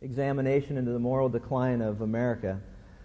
[0.00, 2.58] examination into the moral decline of America.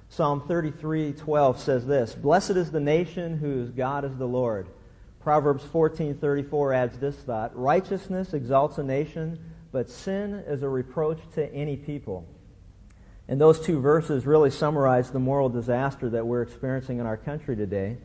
[0.09, 4.67] Psalm 33:12 says this, "Blessed is the nation whose God is the Lord."
[5.19, 9.37] Proverbs 14:34 adds this thought, "Righteousness exalts a nation,
[9.73, 12.23] but sin is a reproach to any people."
[13.27, 17.57] And those two verses really summarize the moral disaster that we're experiencing in our country
[17.57, 17.97] today.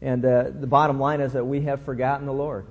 [0.00, 2.66] And uh, the bottom line is that we have forgotten the Lord.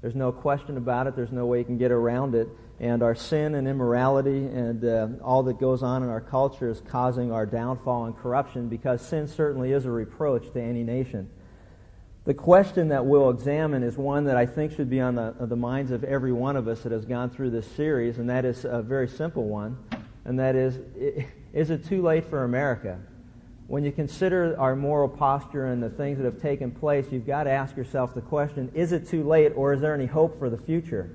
[0.00, 1.14] There's no question about it.
[1.14, 2.48] There's no way you can get around it.
[2.80, 6.80] And our sin and immorality and uh, all that goes on in our culture is
[6.80, 11.30] causing our downfall and corruption because sin certainly is a reproach to any nation.
[12.24, 15.56] The question that we'll examine is one that I think should be on the, the
[15.56, 18.64] minds of every one of us that has gone through this series, and that is
[18.64, 19.76] a very simple one.
[20.24, 20.78] And that is,
[21.52, 22.98] is it too late for America?
[23.66, 27.44] when you consider our moral posture and the things that have taken place, you've got
[27.44, 30.50] to ask yourself the question is it too late or is there any hope for
[30.50, 31.10] the future?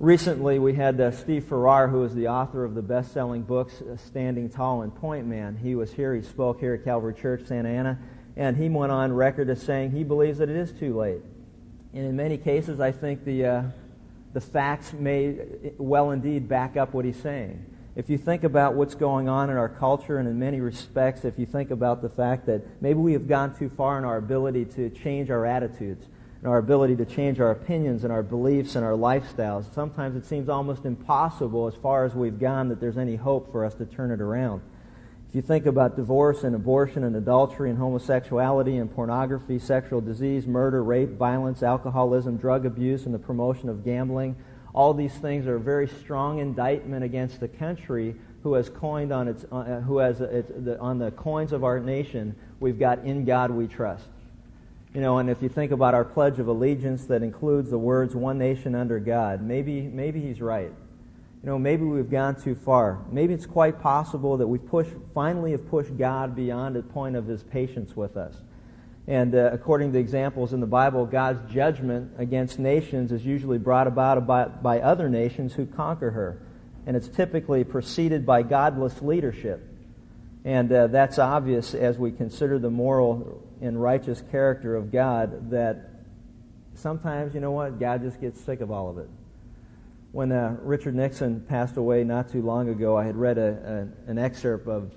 [0.00, 3.80] Recently, we had uh, Steve Farrar, who is the author of the best selling books
[3.80, 5.56] uh, Standing Tall and Point Man.
[5.56, 7.98] He was here, he spoke here at Calvary Church, Santa Ana,
[8.36, 11.22] and he went on record as saying he believes that it is too late.
[11.92, 13.62] And in many cases, I think the, uh,
[14.32, 15.38] the facts may
[15.78, 17.64] well indeed back up what he's saying
[17.96, 21.38] if you think about what's going on in our culture, and in many respects, if
[21.38, 24.64] you think about the fact that maybe we have gone too far in our ability
[24.64, 26.04] to change our attitudes,
[26.44, 30.26] and our ability to change our opinions and our beliefs and our lifestyles, sometimes it
[30.26, 33.86] seems almost impossible as far as we've gone that there's any hope for us to
[33.86, 34.60] turn it around.
[35.26, 40.46] If you think about divorce and abortion and adultery and homosexuality and pornography, sexual disease,
[40.46, 44.36] murder, rape, violence, alcoholism, drug abuse, and the promotion of gambling,
[44.74, 49.28] all these things are a very strong indictment against the country who has coined on
[49.28, 53.24] its, uh, who has its, the, on the coins of our nation, we've got in
[53.24, 54.04] God we trust.
[54.94, 58.14] You know, and if you think about our Pledge of Allegiance that includes the words
[58.14, 60.70] one nation under God, maybe, maybe he's right.
[60.70, 63.00] You know, maybe we've gone too far.
[63.10, 67.26] Maybe it's quite possible that we push, finally have pushed God beyond the point of
[67.26, 68.36] his patience with us.
[69.08, 73.88] And uh, according to examples in the Bible, God's judgment against nations is usually brought
[73.88, 76.40] about by, by other nations who conquer her.
[76.86, 79.60] And it's typically preceded by godless leadership.
[80.44, 85.90] And uh, that's obvious as we consider the moral and righteous character of God that
[86.74, 89.08] sometimes, you know what, God just gets sick of all of it.
[90.12, 94.10] When uh, Richard Nixon passed away not too long ago, I had read a, a,
[94.10, 94.92] an excerpt of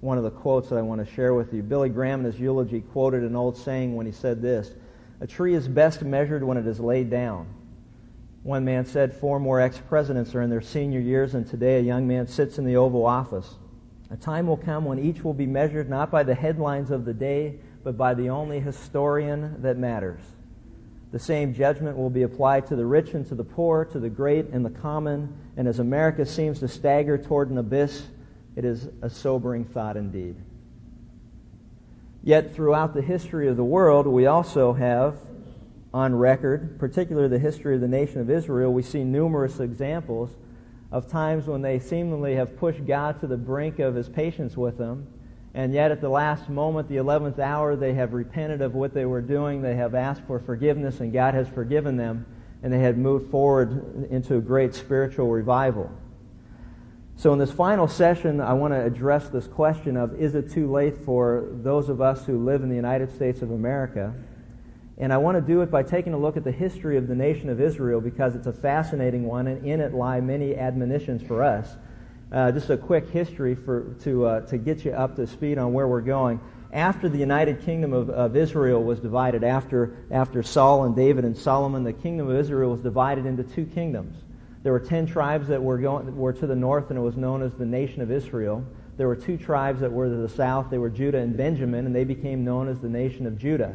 [0.00, 1.62] one of the quotes that I want to share with you.
[1.62, 4.72] Billy Graham in his eulogy quoted an old saying when he said this
[5.20, 7.46] A tree is best measured when it is laid down.
[8.42, 11.82] One man said four more ex presidents are in their senior years, and today a
[11.82, 13.48] young man sits in the Oval Office.
[14.12, 17.14] A time will come when each will be measured not by the headlines of the
[17.14, 20.20] day, but by the only historian that matters.
[21.12, 24.10] The same judgment will be applied to the rich and to the poor, to the
[24.10, 28.06] great and the common, and as America seems to stagger toward an abyss,
[28.54, 30.36] it is a sobering thought indeed.
[32.22, 35.16] Yet, throughout the history of the world, we also have
[35.94, 40.28] on record, particularly the history of the nation of Israel, we see numerous examples
[40.92, 44.76] of times when they seemingly have pushed God to the brink of his patience with
[44.76, 45.06] them,
[45.54, 49.06] and yet at the last moment, the 11th hour, they have repented of what they
[49.06, 52.26] were doing, they have asked for forgiveness, and God has forgiven them,
[52.62, 55.90] and they have moved forward into a great spiritual revival.
[57.16, 60.70] So, in this final session, I want to address this question of is it too
[60.70, 64.14] late for those of us who live in the United States of America?
[65.02, 67.16] And I want to do it by taking a look at the history of the
[67.16, 71.42] nation of Israel because it's a fascinating one, and in it lie many admonitions for
[71.42, 71.68] us.
[72.30, 75.72] Uh, just a quick history for, to, uh, to get you up to speed on
[75.72, 76.38] where we're going.
[76.72, 81.36] After the United Kingdom of, of Israel was divided, after, after Saul and David and
[81.36, 84.14] Solomon, the kingdom of Israel was divided into two kingdoms.
[84.62, 87.42] There were ten tribes that were, going, were to the north, and it was known
[87.42, 88.64] as the nation of Israel.
[88.98, 90.70] There were two tribes that were to the south.
[90.70, 93.74] They were Judah and Benjamin, and they became known as the nation of Judah.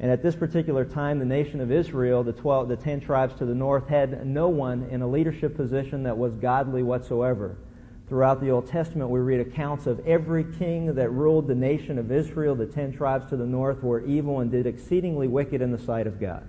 [0.00, 3.46] And at this particular time, the nation of Israel, the, 12, the ten tribes to
[3.46, 7.56] the north, had no one in a leadership position that was godly whatsoever.
[8.08, 12.12] Throughout the Old Testament, we read accounts of every king that ruled the nation of
[12.12, 12.54] Israel.
[12.54, 16.06] The ten tribes to the north were evil and did exceedingly wicked in the sight
[16.06, 16.46] of God.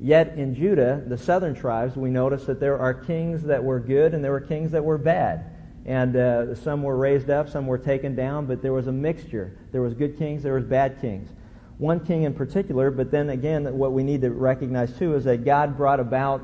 [0.00, 4.14] Yet in Judah, the southern tribes, we notice that there are kings that were good
[4.14, 5.52] and there were kings that were bad.
[5.86, 9.56] And uh, some were raised up, some were taken down, but there was a mixture.
[9.72, 11.30] There was good kings, there was bad kings.
[11.78, 15.44] One king in particular, but then again, what we need to recognize too is that
[15.44, 16.42] God brought about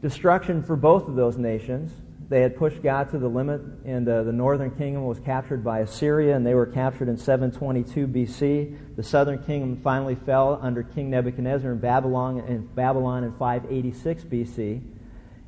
[0.00, 1.92] destruction for both of those nations.
[2.30, 5.80] They had pushed God to the limit, and uh, the northern kingdom was captured by
[5.80, 8.96] Assyria, and they were captured in 722 BC.
[8.96, 14.82] The southern kingdom finally fell under King Nebuchadnezzar in Babylon in, Babylon in 586 BC.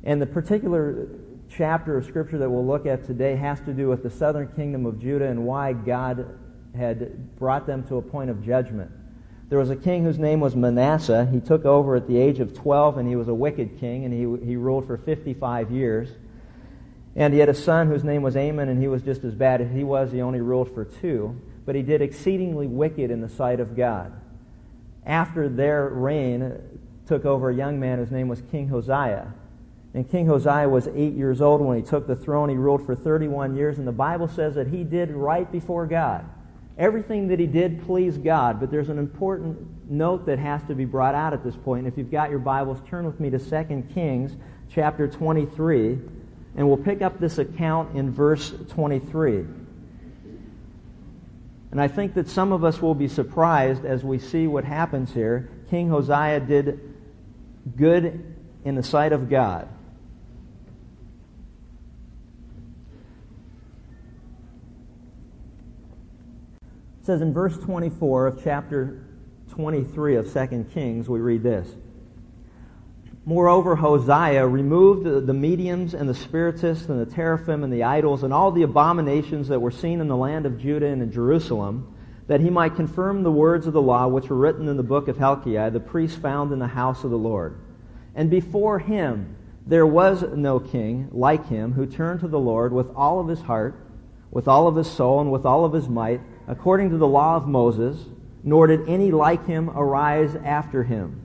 [0.03, 1.07] And the particular
[1.49, 4.87] chapter of Scripture that we'll look at today has to do with the southern kingdom
[4.87, 6.39] of Judah and why God
[6.75, 8.91] had brought them to a point of judgment.
[9.49, 11.27] There was a king whose name was Manasseh.
[11.31, 14.13] He took over at the age of 12, and he was a wicked king, and
[14.13, 16.09] he, he ruled for 55 years.
[17.15, 19.59] And he had a son whose name was Amon, and he was just as bad
[19.59, 20.11] as he was.
[20.11, 21.39] He only ruled for two.
[21.65, 24.13] But he did exceedingly wicked in the sight of God.
[25.05, 26.57] After their reign,
[27.07, 29.27] took over a young man whose name was King Josiah.
[29.93, 32.47] And King Josiah was eight years old when he took the throne.
[32.47, 36.23] He ruled for 31 years, and the Bible says that he did right before God.
[36.81, 39.55] Everything that he did pleased God, but there's an important
[39.87, 41.85] note that has to be brought out at this point.
[41.85, 44.35] And If you've got your Bibles, turn with me to 2 Kings
[44.73, 45.99] chapter 23,
[46.55, 49.45] and we'll pick up this account in verse 23.
[51.69, 55.13] And I think that some of us will be surprised as we see what happens
[55.13, 55.51] here.
[55.69, 56.79] King Josiah did
[57.77, 58.35] good
[58.65, 59.69] in the sight of God.
[67.01, 69.03] It says in verse 24 of chapter
[69.53, 71.67] 23 of 2 Kings, we read this.
[73.25, 78.21] Moreover, Josiah removed the, the mediums and the spiritists and the teraphim and the idols
[78.21, 81.91] and all the abominations that were seen in the land of Judah and in Jerusalem,
[82.27, 85.07] that he might confirm the words of the law which were written in the book
[85.07, 87.57] of Hilkiah, the priest found in the house of the Lord.
[88.13, 92.95] And before him there was no king like him who turned to the Lord with
[92.95, 93.87] all of his heart,
[94.29, 97.35] with all of his soul, and with all of his might according to the law
[97.35, 97.97] of Moses,
[98.43, 101.21] nor did any like him arise after him.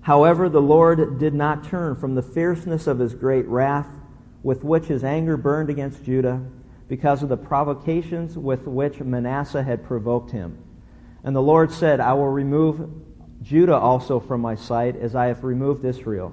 [0.00, 3.88] However, the Lord did not turn from the fierceness of his great wrath,
[4.42, 6.40] with which his anger burned against Judah,
[6.88, 10.56] because of the provocations with which Manasseh had provoked him.
[11.24, 12.88] And the Lord said, I will remove
[13.42, 16.32] Judah also from my sight, as I have removed Israel.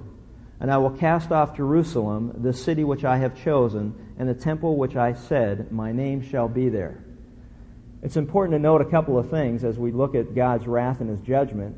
[0.58, 4.76] And I will cast off Jerusalem, the city which I have chosen, and the temple
[4.76, 7.04] which I said, My name shall be there.
[8.06, 11.10] It's important to note a couple of things as we look at God's wrath and
[11.10, 11.74] his judgment,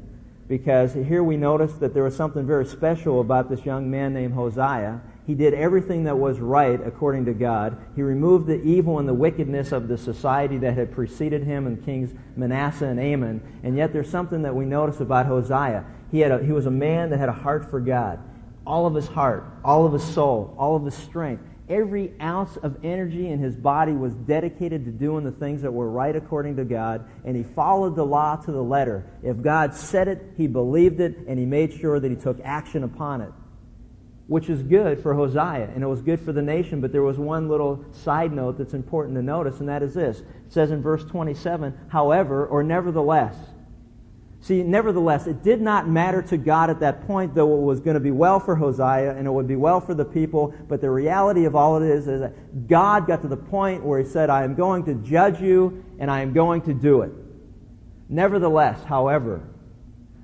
[0.46, 4.34] because here we notice that there was something very special about this young man named
[4.34, 4.98] Josiah.
[5.26, 7.78] He did everything that was right according to God.
[7.96, 11.82] He removed the evil and the wickedness of the society that had preceded him and
[11.82, 13.40] kings Manasseh and Amon.
[13.62, 15.82] And yet there's something that we notice about Josiah.
[16.10, 18.18] He, had a, he was a man that had a heart for God.
[18.66, 21.47] All of his heart, all of his soul, all of his strength.
[21.68, 25.90] Every ounce of energy in his body was dedicated to doing the things that were
[25.90, 29.04] right according to God, and he followed the law to the letter.
[29.22, 32.84] If God said it, he believed it, and he made sure that he took action
[32.84, 33.32] upon it,
[34.28, 36.80] which is good for Josiah, and it was good for the nation.
[36.80, 40.20] But there was one little side note that's important to notice, and that is this.
[40.20, 43.34] It says in verse 27, however, or nevertheless.
[44.48, 47.96] See, nevertheless, it did not matter to God at that point, though it was going
[47.96, 50.54] to be well for Josiah and it would be well for the people.
[50.68, 53.98] But the reality of all it is is that God got to the point where
[53.98, 57.12] He said, I am going to judge you and I am going to do it.
[58.08, 59.42] Nevertheless, however,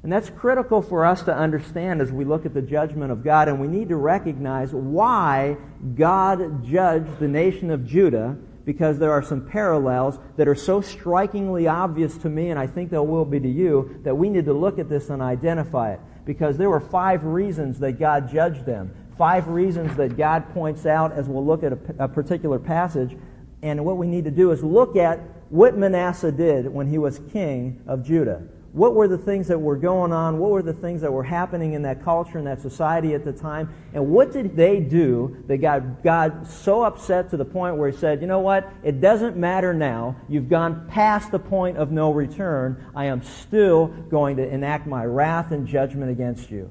[0.03, 3.49] and that's critical for us to understand as we look at the judgment of God,
[3.49, 5.59] and we need to recognize why
[5.97, 11.66] God judged the nation of Judah because there are some parallels that are so strikingly
[11.66, 14.55] obvious to me, and I think they will be to you, that we need to
[14.55, 16.00] look at this and identify it.
[16.25, 18.94] Because there were five reasons that God judged them.
[19.19, 23.16] Five reasons that God points out as we'll look at a, a particular passage.
[23.62, 27.21] And what we need to do is look at what Manasseh did when he was
[27.33, 28.42] king of Judah
[28.75, 30.40] what were the things that were going on?
[30.40, 33.33] What were the things that were happening in that culture and that society at the
[33.33, 33.73] time?
[33.93, 37.97] And what did they do that got God so upset to the point where He
[37.97, 38.69] said, you know what?
[38.83, 40.16] It doesn't matter now.
[40.28, 42.85] You've gone past the point of no return.
[42.97, 46.69] I am still going to enact my wrath and judgment against you.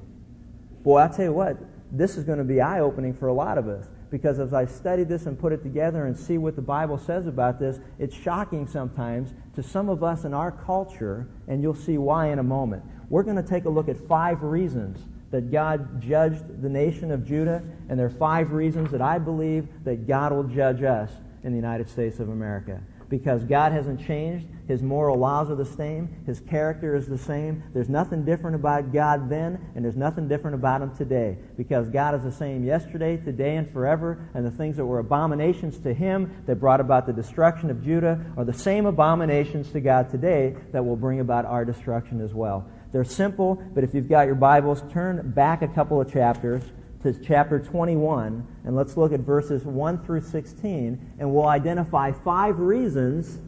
[0.82, 1.56] Boy, I tell you what,
[1.90, 4.66] this is going to be eye opening for a lot of us because as I
[4.66, 8.14] study this and put it together and see what the Bible says about this, it's
[8.14, 12.42] shocking sometimes to some of us in our culture, and you'll see why in a
[12.42, 12.82] moment.
[13.08, 14.98] We're going to take a look at five reasons
[15.30, 19.66] that God judged the nation of Judah, and there are five reasons that I believe
[19.84, 21.10] that God will judge us
[21.42, 24.46] in the United States of America because God hasn't changed.
[24.66, 26.08] His moral laws are the same.
[26.26, 27.62] His character is the same.
[27.74, 32.14] There's nothing different about God then, and there's nothing different about him today because God
[32.14, 34.26] is the same yesterday, today, and forever.
[34.34, 38.24] And the things that were abominations to him that brought about the destruction of Judah
[38.36, 42.66] are the same abominations to God today that will bring about our destruction as well.
[42.92, 46.62] They're simple, but if you've got your Bibles, turn back a couple of chapters
[47.04, 52.58] to chapter 21, and let's look at verses 1 through 16, and we'll identify five
[52.58, 53.38] reasons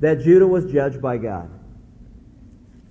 [0.00, 1.48] that Judah was judged by God.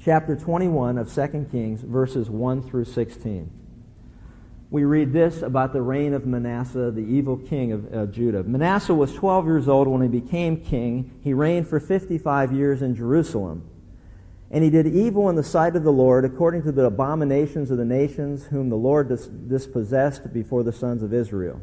[0.06, 3.52] Chapter 21 of 2 Kings, verses 1 through 16.
[4.70, 8.44] we read this about the reign of Manasseh, the evil king of, of, Judah.
[8.44, 11.20] Manasseh was 12 years old when he became king.
[11.26, 13.70] He reigned for 55 years in Jerusalem.
[14.52, 17.78] And he did evil in the sight of the Lord, according to the abominations of
[17.78, 21.62] the nations whom the Lord dis- dispossessed before the sons of Israel.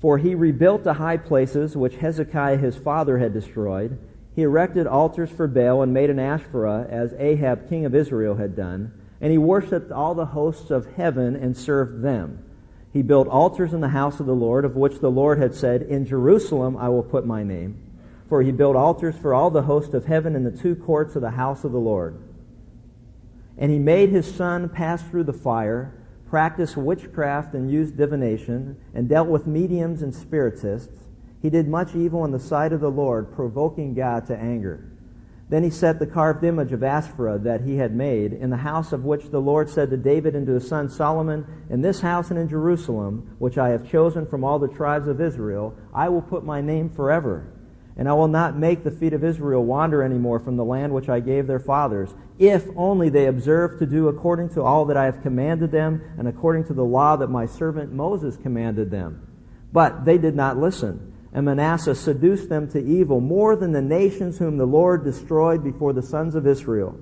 [0.00, 3.98] For he rebuilt the high places which Hezekiah his father had destroyed.
[4.36, 8.56] He erected altars for Baal and made an Asherah, as Ahab king of Israel had
[8.56, 12.42] done and he worshipped all the hosts of heaven and served them.
[12.92, 15.82] He built altars in the house of the Lord, of which the Lord had said,
[15.82, 17.76] In Jerusalem I will put my name.
[18.30, 21.22] For he built altars for all the host of heaven in the two courts of
[21.22, 22.16] the house of the Lord.
[23.58, 25.92] And he made his son pass through the fire,
[26.28, 30.88] practiced witchcraft and used divination, and dealt with mediums and spiritists.
[31.42, 34.84] He did much evil in the sight of the Lord, provoking God to anger.
[35.48, 38.92] Then he set the carved image of Asherah that he had made in the house
[38.92, 42.30] of which the Lord said to David and to his son Solomon, In this house
[42.30, 46.22] and in Jerusalem, which I have chosen from all the tribes of Israel, I will
[46.22, 47.48] put my name forever.
[47.96, 50.92] And I will not make the feet of Israel wander any more from the land
[50.92, 54.96] which I gave their fathers, if only they observe to do according to all that
[54.96, 59.26] I have commanded them and according to the law that my servant Moses commanded them.
[59.72, 64.38] But they did not listen and Manasseh seduced them to evil more than the nations
[64.38, 66.98] whom the Lord destroyed before the sons of Israel.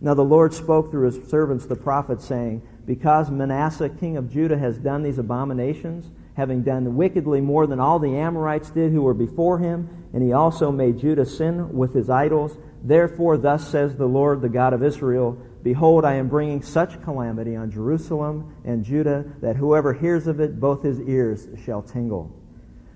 [0.00, 4.58] Now the Lord spoke through his servants the prophets, saying, Because Manasseh king of Judah
[4.58, 6.10] has done these abominations,
[6.40, 10.32] having done wickedly more than all the Amorites did who were before him, and he
[10.32, 14.82] also made Judah sin with his idols, therefore thus says the Lord, the God of
[14.82, 20.40] Israel, Behold, I am bringing such calamity on Jerusalem and Judah that whoever hears of
[20.40, 22.34] it, both his ears shall tingle.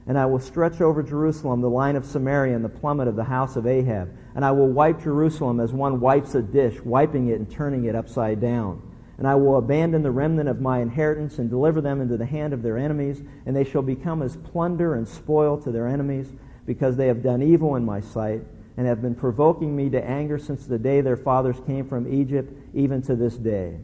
[0.06, 3.24] And I will stretch over Jerusalem the line of Samaria and the plummet of the
[3.24, 4.08] house of Ahab.
[4.34, 7.94] And I will wipe Jerusalem as one wipes a dish, wiping it and turning it
[7.94, 8.80] upside down.
[9.18, 12.52] And I will abandon the remnant of my inheritance and deliver them into the hand
[12.52, 16.32] of their enemies, and they shall become as plunder and spoil to their enemies,
[16.66, 18.42] because they have done evil in my sight,
[18.76, 22.52] and have been provoking me to anger since the day their fathers came from Egypt,
[22.74, 23.76] even to this day.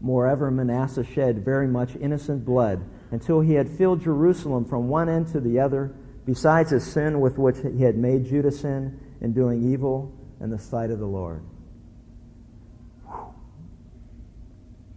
[0.00, 5.28] Moreover, Manasseh shed very much innocent blood until he had filled Jerusalem from one end
[5.28, 5.92] to the other,
[6.24, 10.58] besides his sin with which he had made Judah sin in doing evil in the
[10.58, 11.42] sight of the Lord.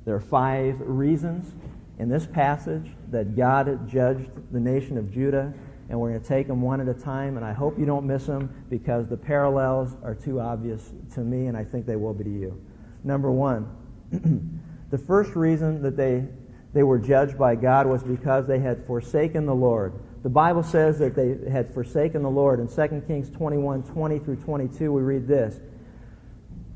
[0.06, 1.54] There are five reasons
[2.00, 5.54] in this passage that God judged the nation of Judah,
[5.90, 8.06] and we're going to take them one at a time, and I hope you don't
[8.06, 12.14] miss them because the parallels are too obvious to me, and I think they will
[12.14, 12.62] be to you.
[13.04, 13.70] Number one,
[14.90, 16.28] the first reason that they
[16.74, 19.94] they were judged by God was because they had forsaken the Lord.
[20.24, 22.60] The Bible says that they had forsaken the Lord.
[22.60, 25.60] In 2 Kings 21 20 through 22, we read this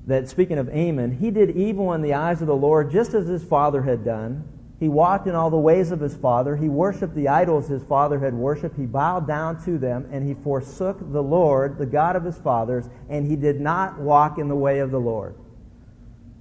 [0.07, 3.27] that speaking of Amon, he did evil in the eyes of the Lord just as
[3.27, 4.47] his father had done.
[4.79, 6.55] He walked in all the ways of his father.
[6.55, 8.77] He worshiped the idols his father had worshipped.
[8.77, 12.85] He bowed down to them, and he forsook the Lord, the God of his fathers,
[13.09, 15.35] and he did not walk in the way of the Lord.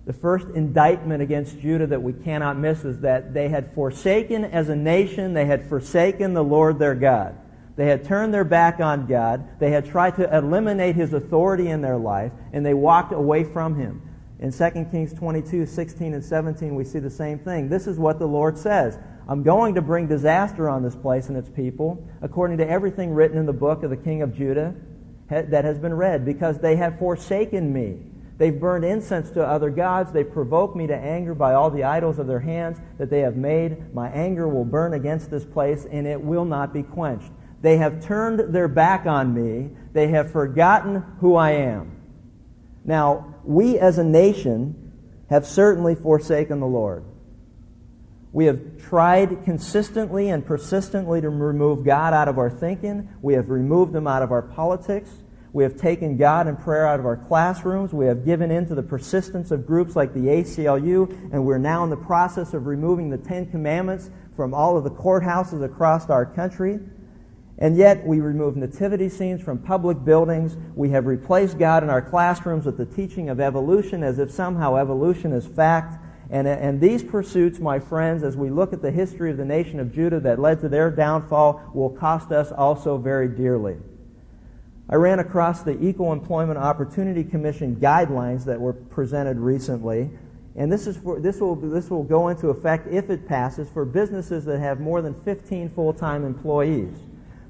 [0.07, 4.69] The first indictment against Judah that we cannot miss is that they had forsaken as
[4.69, 7.37] a nation, they had forsaken the Lord their God.
[7.77, 9.59] They had turned their back on God.
[9.59, 13.75] They had tried to eliminate his authority in their life, and they walked away from
[13.75, 14.03] him.
[14.39, 17.69] In 2 Kings 22, 16, and 17, we see the same thing.
[17.69, 18.99] This is what the Lord says.
[19.27, 23.39] I'm going to bring disaster on this place and its people, according to everything written
[23.39, 24.75] in the book of the king of Judah
[25.29, 27.99] that has been read, because they have forsaken me.
[28.37, 30.13] They've burned incense to other gods.
[30.13, 33.37] They've provoked me to anger by all the idols of their hands that they have
[33.37, 33.95] made.
[33.95, 37.31] My anger will burn against this place, and it will not be quenched.
[37.65, 39.71] They have turned their back on me.
[39.95, 41.93] They have forgotten who I am.
[42.85, 44.93] Now, we as a nation
[45.31, 47.05] have certainly forsaken the Lord.
[48.35, 53.09] We have tried consistently and persistently to remove God out of our thinking.
[53.23, 55.09] We have removed him out of our politics.
[55.55, 57.95] We have taken God and prayer out of our classrooms.
[57.95, 61.83] We have given in to the persistence of groups like the ACLU, and we're now
[61.85, 66.27] in the process of removing the Ten Commandments from all of the courthouses across our
[66.27, 66.79] country.
[67.59, 70.57] And yet, we remove nativity scenes from public buildings.
[70.75, 74.77] We have replaced God in our classrooms with the teaching of evolution as if somehow
[74.77, 76.01] evolution is fact.
[76.31, 79.79] And, and these pursuits, my friends, as we look at the history of the nation
[79.79, 83.77] of Judah that led to their downfall, will cost us also very dearly.
[84.89, 90.11] I ran across the Equal Employment Opportunity Commission guidelines that were presented recently,
[90.57, 93.85] and this, is for, this, will, this will go into effect if it passes for
[93.85, 96.93] businesses that have more than 15 full-time employees.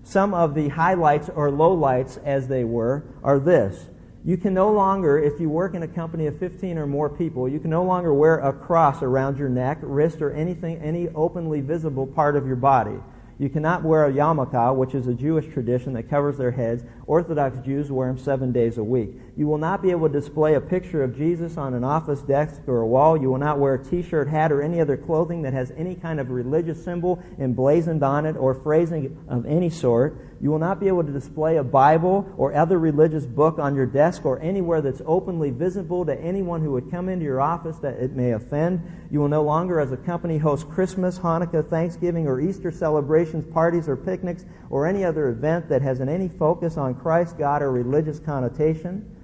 [0.05, 3.87] Some of the highlights or lowlights, as they were, are this.
[4.25, 7.49] You can no longer, if you work in a company of 15 or more people,
[7.49, 11.61] you can no longer wear a cross around your neck, wrist, or anything, any openly
[11.61, 12.99] visible part of your body.
[13.39, 16.85] You cannot wear a yarmulke, which is a Jewish tradition that covers their heads.
[17.07, 19.11] Orthodox Jews wear them seven days a week.
[19.37, 22.63] You will not be able to display a picture of Jesus on an office desk
[22.69, 23.21] or a wall.
[23.21, 26.21] You will not wear a t-shirt, hat, or any other clothing that has any kind
[26.21, 30.17] of religious symbol emblazoned on it or phrasing of any sort.
[30.45, 33.87] You will not be able to display a Bible or other religious book on your
[33.87, 37.95] desk or anywhere that's openly visible to anyone who would come into your office that
[37.95, 38.83] it may offend.
[39.11, 43.89] You will no longer, as a company, host Christmas, Hanukkah, Thanksgiving, or Easter celebrations, parties,
[43.89, 48.19] or picnics, or any other event that has any focus on Christ, God, or religious
[48.19, 49.17] connotation.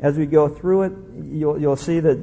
[0.00, 0.92] As we go through it,
[1.30, 2.18] you'll, you'll see that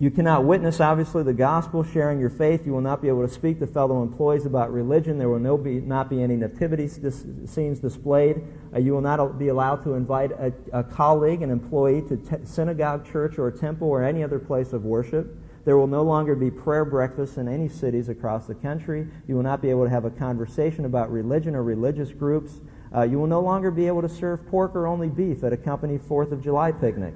[0.00, 2.64] you cannot witness, obviously, the gospel, sharing your faith.
[2.64, 5.18] You will not be able to speak to fellow employees about religion.
[5.18, 8.40] There will no be, not be any nativity scenes displayed.
[8.72, 12.36] Uh, you will not be allowed to invite a, a colleague, an employee, to t-
[12.44, 15.36] synagogue, church, or temple, or any other place of worship.
[15.64, 19.08] There will no longer be prayer breakfasts in any cities across the country.
[19.26, 22.52] You will not be able to have a conversation about religion or religious groups.
[22.94, 25.56] Uh, you will no longer be able to serve pork or only beef at a
[25.56, 27.14] company Fourth of July picnic.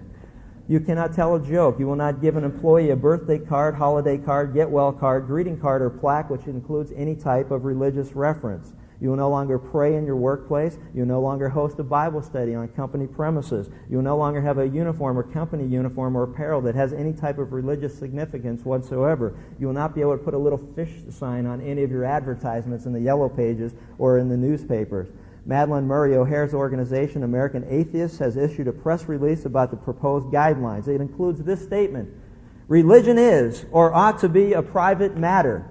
[0.68, 1.80] You cannot tell a joke.
[1.80, 5.58] You will not give an employee a birthday card, holiday card, get well card, greeting
[5.58, 8.72] card, or plaque which includes any type of religious reference.
[9.00, 10.78] You will no longer pray in your workplace.
[10.94, 13.68] You will no longer host a Bible study on company premises.
[13.90, 17.12] You will no longer have a uniform or company uniform or apparel that has any
[17.12, 19.34] type of religious significance whatsoever.
[19.58, 22.04] You will not be able to put a little fish sign on any of your
[22.04, 25.08] advertisements in the yellow pages or in the newspapers.
[25.46, 30.86] Madalyn Murray O'Hair's organization, American Atheists, has issued a press release about the proposed guidelines.
[30.86, 32.08] It includes this statement
[32.68, 35.68] Religion is, or ought to be, a private matter.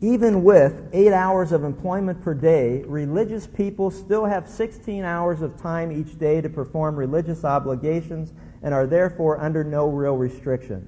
[0.00, 5.60] Even with eight hours of employment per day, religious people still have 16 hours of
[5.60, 8.32] time each day to perform religious obligations
[8.62, 10.86] and are therefore under no real restriction.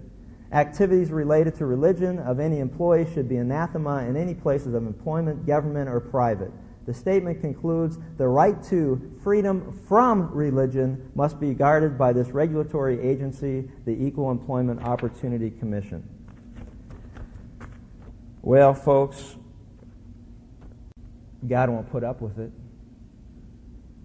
[0.52, 5.47] Activities related to religion of any employee should be anathema in any places of employment,
[5.47, 6.52] government, or private.
[6.90, 13.00] The statement concludes the right to freedom from religion must be guarded by this regulatory
[13.00, 16.02] agency, the Equal Employment Opportunity Commission.
[18.43, 19.36] Well, folks,
[21.47, 22.50] God won't put up with it.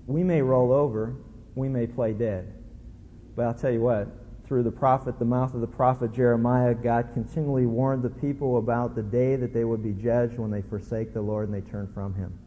[0.05, 1.15] We may roll over,
[1.55, 2.53] we may play dead.
[3.36, 4.09] But I'll tell you what,
[4.45, 8.93] through the prophet, the mouth of the prophet Jeremiah, God continually warned the people about
[8.93, 11.91] the day that they would be judged when they forsake the Lord and they turn
[11.91, 12.38] from him.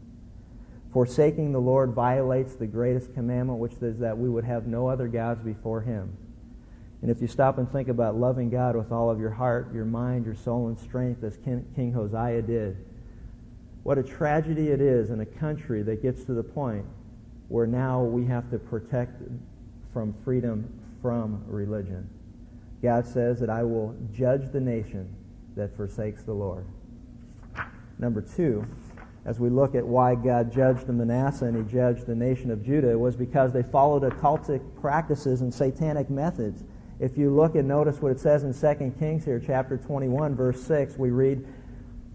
[0.91, 5.07] Forsaking the Lord violates the greatest commandment, which is that we would have no other
[5.07, 6.15] gods before Him.
[7.01, 9.85] And if you stop and think about loving God with all of your heart, your
[9.85, 12.77] mind, your soul, and strength, as King Josiah did,
[13.83, 16.85] what a tragedy it is in a country that gets to the point
[17.47, 19.21] where now we have to protect
[19.93, 20.67] from freedom
[21.01, 22.09] from religion.
[22.81, 25.13] God says that I will judge the nation
[25.55, 26.65] that forsakes the Lord.
[27.97, 28.65] Number two,
[29.25, 32.65] as we look at why God judged the Manasseh and he judged the nation of
[32.65, 36.63] Judah, was because they followed occultic practices and satanic methods.
[36.99, 40.61] If you look and notice what it says in 2 Kings here, chapter 21, verse
[40.63, 41.45] 6, we read,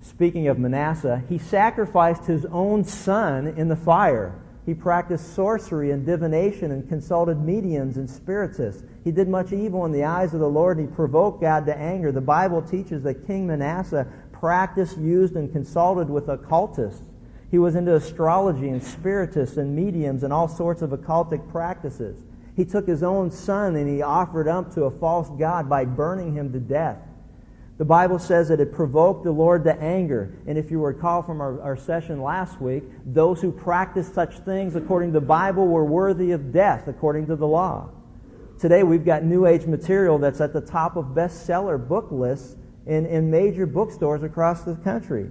[0.02, 4.34] speaking of Manasseh, he sacrificed his own son in the fire.
[4.66, 8.82] He practiced sorcery and divination and consulted mediums and spiritists.
[9.04, 11.76] He did much evil in the eyes of the Lord and he provoked God to
[11.76, 12.12] anger.
[12.12, 14.06] The Bible teaches that King Manasseh
[14.44, 17.00] practiced, used, and consulted with occultists.
[17.50, 22.14] He was into astrology and spiritists and mediums and all sorts of occultic practices.
[22.54, 26.34] He took his own son and he offered up to a false god by burning
[26.34, 26.98] him to death.
[27.78, 30.34] The Bible says that it provoked the Lord to anger.
[30.46, 34.76] And if you recall from our, our session last week, those who practiced such things
[34.76, 37.88] according to the Bible were worthy of death according to the law.
[38.60, 43.06] Today we've got New Age material that's at the top of bestseller book lists in,
[43.06, 45.30] in major bookstores across the country.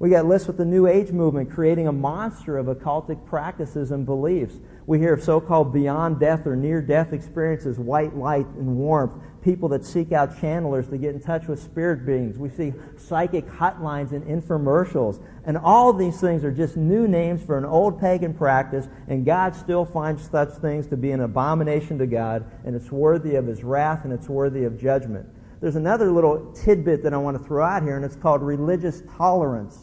[0.00, 4.04] We got lists with the New Age movement creating a monster of occultic practices and
[4.04, 4.54] beliefs.
[4.86, 9.84] We hear of so-called beyond death or near-death experiences, white light and warmth, people that
[9.84, 12.36] seek out channelers to get in touch with spirit beings.
[12.36, 15.22] We see psychic hotlines and infomercials.
[15.46, 19.54] And all these things are just new names for an old pagan practice, and God
[19.54, 23.62] still finds such things to be an abomination to God, and it's worthy of his
[23.62, 25.26] wrath and it's worthy of judgment.
[25.64, 29.02] There's another little tidbit that I want to throw out here, and it's called religious
[29.16, 29.74] tolerance.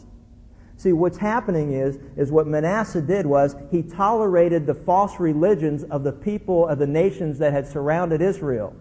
[0.76, 6.04] See, what's happening is, is what Manasseh did was he tolerated the false religions of
[6.04, 8.76] the people of the nations that had surrounded Israel.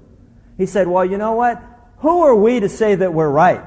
[0.60, 1.60] He said, well, you know what?
[2.02, 3.66] Who are we to say that we're right?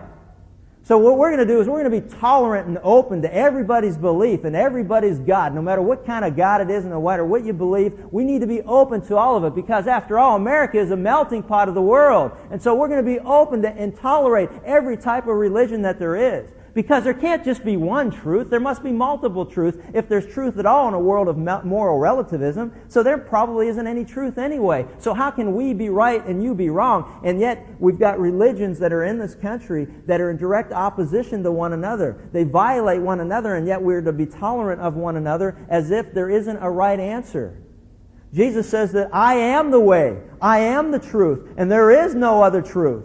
[0.87, 3.35] So what we're going to do is we're going to be tolerant and open to
[3.35, 7.01] everybody's belief and everybody's God, no matter what kind of God it is and no
[7.01, 7.99] matter what you believe.
[8.11, 10.97] We need to be open to all of it because after all, America is a
[10.97, 12.33] melting pot of the world.
[12.51, 15.99] And so we're going to be open to and tolerate every type of religion that
[15.99, 16.51] there is.
[16.75, 18.51] Because there can't just be one truth.
[18.51, 21.99] There must be multiple truths if there's truth at all in a world of moral
[21.99, 22.73] relativism.
[22.89, 24.85] So there probably isn't any truth anyway.
[24.99, 27.21] So how can we be right and you be wrong?
[27.25, 31.45] And yet we've got religions that are in this country that are in direct opposition
[31.45, 32.29] to one another.
[32.33, 36.13] They violate one another and yet we're to be tolerant of one another as if
[36.13, 37.57] there isn't a right answer.
[38.33, 42.43] Jesus says that I am the way, I am the truth, and there is no
[42.43, 43.05] other truth.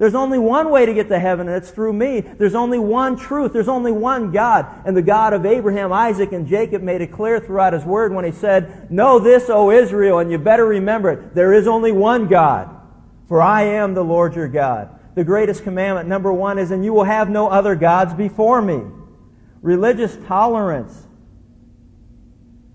[0.00, 2.22] There's only one way to get to heaven, and it's through me.
[2.22, 3.52] There's only one truth.
[3.52, 4.66] There's only one God.
[4.86, 8.24] And the God of Abraham, Isaac, and Jacob made it clear throughout his word when
[8.24, 11.34] he said, Know this, O Israel, and you better remember it.
[11.34, 12.74] There is only one God,
[13.28, 14.88] for I am the Lord your God.
[15.16, 18.80] The greatest commandment, number one, is, And you will have no other gods before me.
[19.60, 20.98] Religious tolerance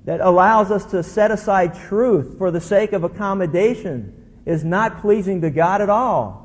[0.03, 4.13] that allows us to set aside truth for the sake of accommodation
[4.45, 6.44] is not pleasing to God at all.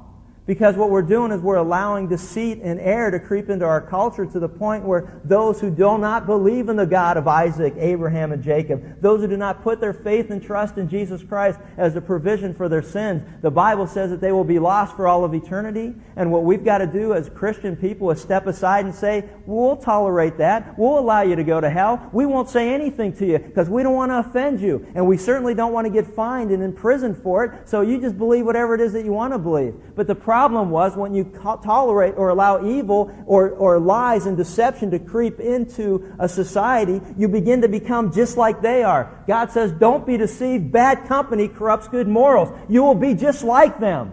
[0.51, 4.27] Because what we're doing is we're allowing deceit and error to creep into our culture
[4.27, 8.33] to the point where those who do not believe in the God of Isaac, Abraham,
[8.33, 11.95] and Jacob, those who do not put their faith and trust in Jesus Christ as
[11.95, 15.25] a provision for their sins, the Bible says that they will be lost for all
[15.25, 15.95] of eternity.
[16.17, 19.77] And what we've got to do as Christian people is step aside and say, we'll
[19.77, 20.77] tolerate that.
[20.77, 22.11] We'll allow you to go to hell.
[22.13, 24.85] We won't say anything to you because we don't want to offend you.
[24.97, 27.69] And we certainly don't want to get fined and imprisoned for it.
[27.69, 29.77] So you just believe whatever it is that you want to believe.
[29.95, 31.24] But the problem problem was when you
[31.62, 37.29] tolerate or allow evil or, or lies and deception to creep into a society, you
[37.29, 39.22] begin to become just like they are.
[39.26, 40.72] God says, don't be deceived.
[40.72, 42.48] Bad company corrupts good morals.
[42.70, 44.12] You will be just like them.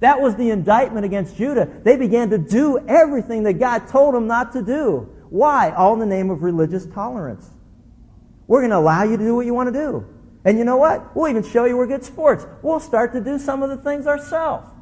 [0.00, 1.68] That was the indictment against Judah.
[1.84, 5.00] They began to do everything that God told them not to do.
[5.28, 5.72] Why?
[5.72, 7.46] All in the name of religious tolerance.
[8.46, 10.06] We're going to allow you to do what you want to do.
[10.46, 11.14] And you know what?
[11.14, 12.46] We'll even show you we're good sports.
[12.62, 14.77] We'll start to do some of the things ourselves.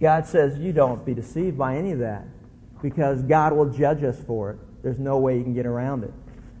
[0.00, 2.24] God says you don't be deceived by any of that
[2.82, 4.58] because God will judge us for it.
[4.82, 6.12] There's no way you can get around it.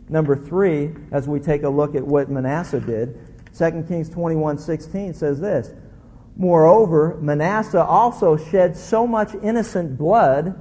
[0.08, 3.18] Number three, as we take a look at what Manasseh did,
[3.56, 5.70] 2 Kings 21 16 says this
[6.36, 10.54] Moreover, Manasseh also shed so much innocent blood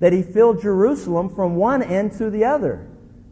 [0.00, 2.86] that he filled Jerusalem from one end to the other,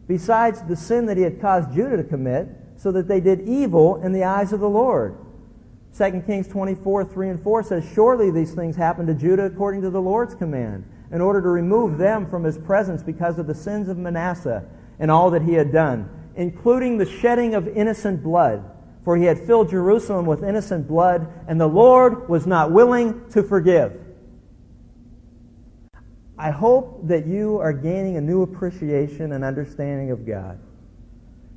[0.07, 4.01] besides the sin that he had caused Judah to commit, so that they did evil
[4.03, 5.17] in the eyes of the Lord.
[5.97, 9.89] 2 Kings 24, 3 and 4 says, Surely these things happened to Judah according to
[9.89, 13.89] the Lord's command, in order to remove them from his presence because of the sins
[13.89, 14.63] of Manasseh
[14.99, 18.63] and all that he had done, including the shedding of innocent blood.
[19.03, 23.41] For he had filled Jerusalem with innocent blood, and the Lord was not willing to
[23.41, 23.99] forgive.
[26.37, 30.59] I hope that you are gaining a new appreciation and understanding of God.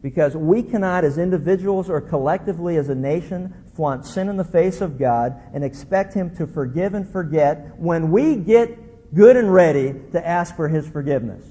[0.00, 4.81] Because we cannot, as individuals or collectively as a nation, flaunt sin in the face
[4.81, 9.95] of God and expect Him to forgive and forget when we get good and ready
[10.13, 11.45] to ask for His forgiveness.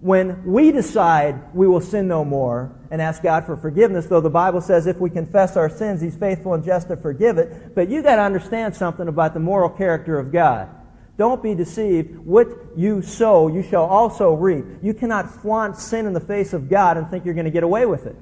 [0.00, 4.28] When we decide we will sin no more and ask God for forgiveness, though the
[4.28, 7.88] Bible says if we confess our sins, He's faithful and just to forgive it, but
[7.88, 10.68] you got to understand something about the moral character of God.
[11.16, 12.18] Don't be deceived.
[12.18, 14.64] What you sow, you shall also reap.
[14.82, 17.62] You cannot flaunt sin in the face of God and think you're going to get
[17.62, 18.16] away with it.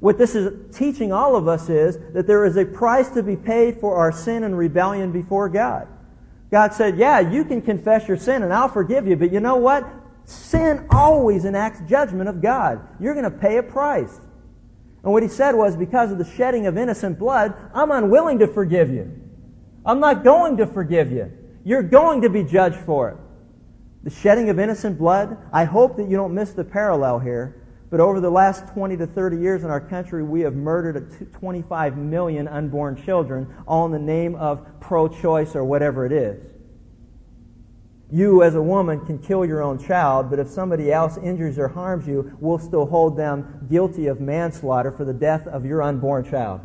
[0.00, 3.36] What this is teaching all of us is that there is a price to be
[3.36, 5.88] paid for our sin and rebellion before God.
[6.50, 9.56] God said, yeah, you can confess your sin and I'll forgive you, but you know
[9.56, 9.86] what?
[10.24, 12.80] Sin always enacts judgment of God.
[13.00, 14.20] You're going to pay a price.
[15.02, 18.46] And what he said was, because of the shedding of innocent blood, I'm unwilling to
[18.46, 19.12] forgive you.
[19.84, 21.32] I'm not going to forgive you.
[21.64, 23.16] You're going to be judged for it.
[24.04, 28.00] The shedding of innocent blood, I hope that you don't miss the parallel here, but
[28.00, 32.46] over the last 20 to 30 years in our country, we have murdered 25 million
[32.46, 36.38] unborn children, all in the name of pro choice or whatever it is.
[38.10, 41.68] You, as a woman, can kill your own child, but if somebody else injures or
[41.68, 46.24] harms you, we'll still hold them guilty of manslaughter for the death of your unborn
[46.24, 46.60] child.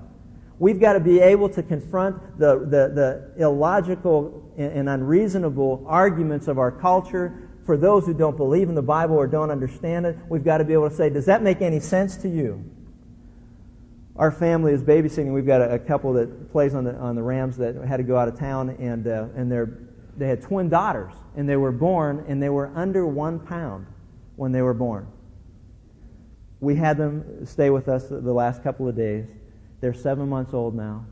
[0.59, 6.59] We've got to be able to confront the, the, the illogical and unreasonable arguments of
[6.59, 7.42] our culture.
[7.65, 10.65] For those who don't believe in the Bible or don't understand it, we've got to
[10.65, 12.63] be able to say, does that make any sense to you?
[14.15, 15.33] Our family is babysitting.
[15.33, 18.03] We've got a, a couple that plays on the, on the Rams that had to
[18.03, 19.79] go out of town, and, uh, and they're,
[20.17, 23.87] they had twin daughters, and they were born, and they were under one pound
[24.35, 25.07] when they were born.
[26.59, 29.25] We had them stay with us the last couple of days.
[29.81, 31.05] They're seven months old now.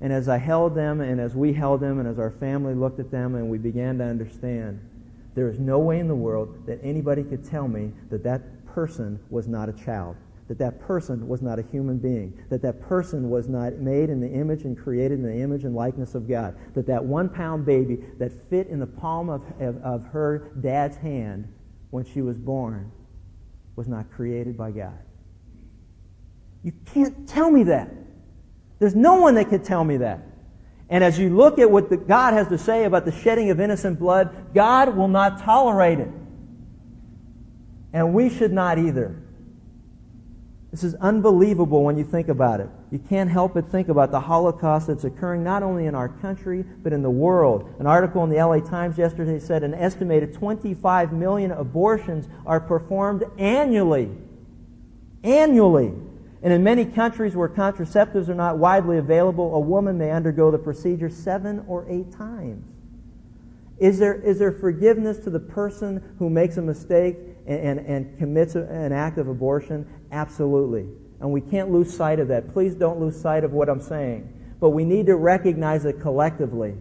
[0.00, 3.00] And as I held them, and as we held them, and as our family looked
[3.00, 4.80] at them, and we began to understand,
[5.34, 9.18] there is no way in the world that anybody could tell me that that person
[9.30, 10.16] was not a child,
[10.48, 14.20] that that person was not a human being, that that person was not made in
[14.20, 17.66] the image and created in the image and likeness of God, that that one pound
[17.66, 21.52] baby that fit in the palm of, of, of her dad's hand
[21.90, 22.90] when she was born
[23.76, 24.98] was not created by God.
[26.62, 27.90] You can't tell me that.
[28.78, 30.20] There's no one that could tell me that.
[30.90, 33.60] And as you look at what the, God has to say about the shedding of
[33.60, 36.08] innocent blood, God will not tolerate it.
[37.92, 39.22] And we should not either.
[40.70, 42.68] This is unbelievable when you think about it.
[42.90, 46.64] You can't help but think about the Holocaust that's occurring not only in our country,
[46.82, 47.74] but in the world.
[47.78, 53.24] An article in the LA Times yesterday said an estimated 25 million abortions are performed
[53.38, 54.10] annually.
[55.24, 55.94] Annually.
[56.42, 60.58] And in many countries where contraceptives are not widely available, a woman may undergo the
[60.58, 62.64] procedure seven or eight times.
[63.78, 68.18] Is there, is there forgiveness to the person who makes a mistake and, and, and
[68.18, 69.86] commits an act of abortion?
[70.12, 70.86] Absolutely.
[71.20, 72.52] And we can't lose sight of that.
[72.52, 74.32] Please don't lose sight of what I'm saying.
[74.60, 76.74] But we need to recognize it collectively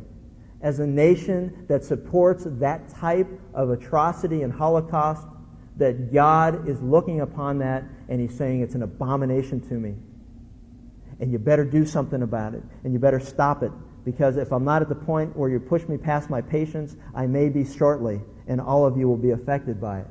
[0.61, 5.27] as a nation that supports that type of atrocity and Holocaust
[5.77, 9.95] that God is looking upon that and He's saying it's an abomination to me.
[11.19, 12.63] And you better do something about it.
[12.83, 13.71] And you better stop it.
[14.05, 17.27] Because if I'm not at the point where you push me past my patience, I
[17.27, 20.07] may be shortly, and all of you will be affected by it.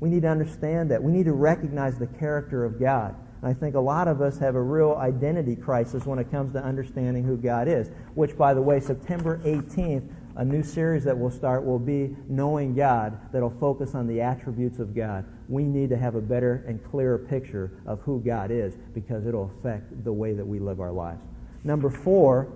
[0.00, 1.02] We need to understand that.
[1.02, 3.14] We need to recognize the character of God.
[3.42, 6.52] And I think a lot of us have a real identity crisis when it comes
[6.54, 10.08] to understanding who God is, which, by the way, September 18th,
[10.38, 14.78] a new series that we'll start will be Knowing God that'll focus on the attributes
[14.78, 15.24] of God.
[15.48, 19.50] We need to have a better and clearer picture of who God is because it'll
[19.58, 21.20] affect the way that we live our lives.
[21.64, 22.52] Number four,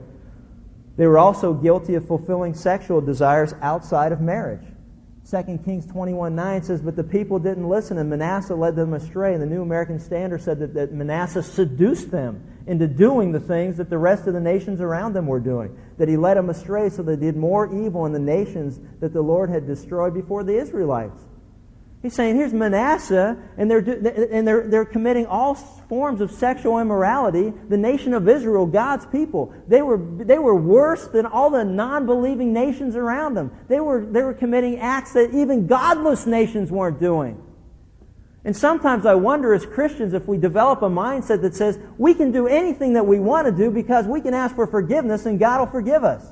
[0.96, 4.64] they were also guilty of fulfilling sexual desires outside of marriage.
[5.28, 9.32] 2 Kings 21 9 says, But the people didn't listen, and Manasseh led them astray.
[9.32, 13.76] And the New American Standard said that, that Manasseh seduced them into doing the things
[13.76, 15.76] that the rest of the nations around them were doing.
[15.98, 19.22] That he led them astray so they did more evil in the nations that the
[19.22, 21.20] Lord had destroyed before the Israelites.
[22.02, 27.52] He's saying, here's Manasseh, and they're, and they're, they're committing all forms of sexual immorality.
[27.68, 32.52] The nation of Israel, God's people, they were, they were worse than all the non-believing
[32.52, 33.52] nations around them.
[33.68, 37.40] They were, they were committing acts that even godless nations weren't doing.
[38.44, 42.32] And sometimes I wonder as Christians if we develop a mindset that says we can
[42.32, 45.60] do anything that we want to do because we can ask for forgiveness and God
[45.60, 46.24] will forgive us.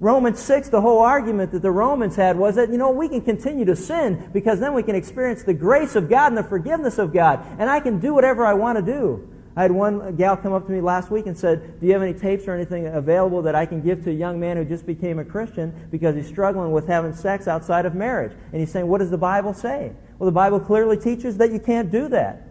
[0.00, 3.20] Romans 6, the whole argument that the Romans had was that, you know, we can
[3.20, 6.98] continue to sin because then we can experience the grace of God and the forgiveness
[6.98, 7.44] of God.
[7.58, 9.29] And I can do whatever I want to do.
[9.56, 12.02] I had one gal come up to me last week and said, Do you have
[12.02, 14.86] any tapes or anything available that I can give to a young man who just
[14.86, 18.32] became a Christian because he's struggling with having sex outside of marriage?
[18.52, 19.92] And he's saying, What does the Bible say?
[20.18, 22.46] Well, the Bible clearly teaches that you can't do that.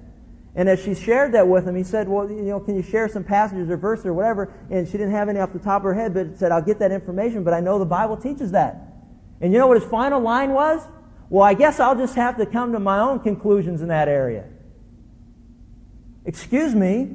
[0.56, 3.08] And as she shared that with him, he said, Well, you know, can you share
[3.08, 4.52] some passages or verses or whatever?
[4.70, 6.80] And she didn't have any off the top of her head, but said, I'll get
[6.80, 8.88] that information, but I know the Bible teaches that.
[9.40, 10.82] And you know what his final line was?
[11.30, 14.46] Well, I guess I'll just have to come to my own conclusions in that area.
[16.26, 17.10] Excuse me.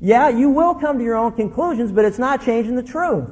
[0.00, 3.28] Yeah, you will come to your own conclusions, but it's not changing the truth.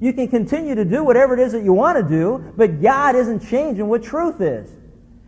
[0.00, 3.16] You can continue to do whatever it is that you want to do, but God
[3.16, 4.70] isn't changing what truth is.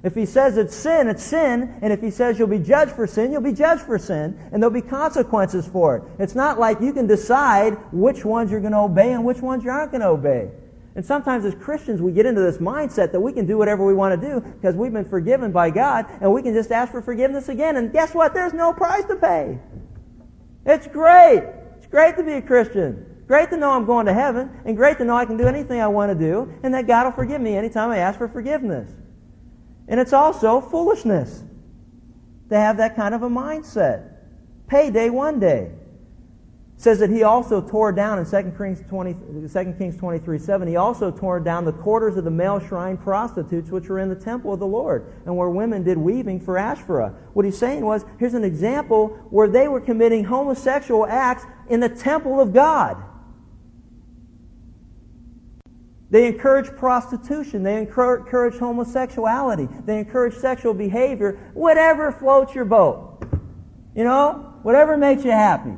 [0.02, 1.80] If he says it's sin, it's sin.
[1.82, 4.38] And if he says you'll be judged for sin, you'll be judged for sin.
[4.52, 6.02] And there'll be consequences for it.
[6.18, 9.64] It's not like you can decide which ones you're going to obey and which ones
[9.64, 10.50] you aren't going to obey.
[10.94, 13.94] And sometimes as Christians, we get into this mindset that we can do whatever we
[13.94, 17.02] want to do because we've been forgiven by God and we can just ask for
[17.02, 17.76] forgiveness again.
[17.76, 18.34] And guess what?
[18.34, 19.58] There's no price to pay.
[20.66, 21.44] It's great.
[21.76, 23.24] It's great to be a Christian.
[23.28, 25.80] Great to know I'm going to heaven and great to know I can do anything
[25.80, 28.90] I want to do and that God will forgive me anytime I ask for forgiveness.
[29.86, 31.42] And it's also foolishness
[32.48, 34.14] to have that kind of a mindset.
[34.66, 35.70] Payday one day.
[36.80, 39.14] Says that he also tore down in 2 Kings, 20,
[39.52, 43.68] 2 Kings 23 7, he also tore down the quarters of the male shrine prostitutes
[43.68, 47.16] which were in the temple of the Lord and where women did weaving for Asherah.
[47.32, 51.88] What he's saying was, here's an example where they were committing homosexual acts in the
[51.88, 53.02] temple of God.
[56.10, 57.64] They encourage prostitution.
[57.64, 59.68] They encourage homosexuality.
[59.84, 61.50] They encourage sexual behavior.
[61.54, 63.24] Whatever floats your boat.
[63.96, 64.54] You know?
[64.62, 65.74] Whatever makes you happy.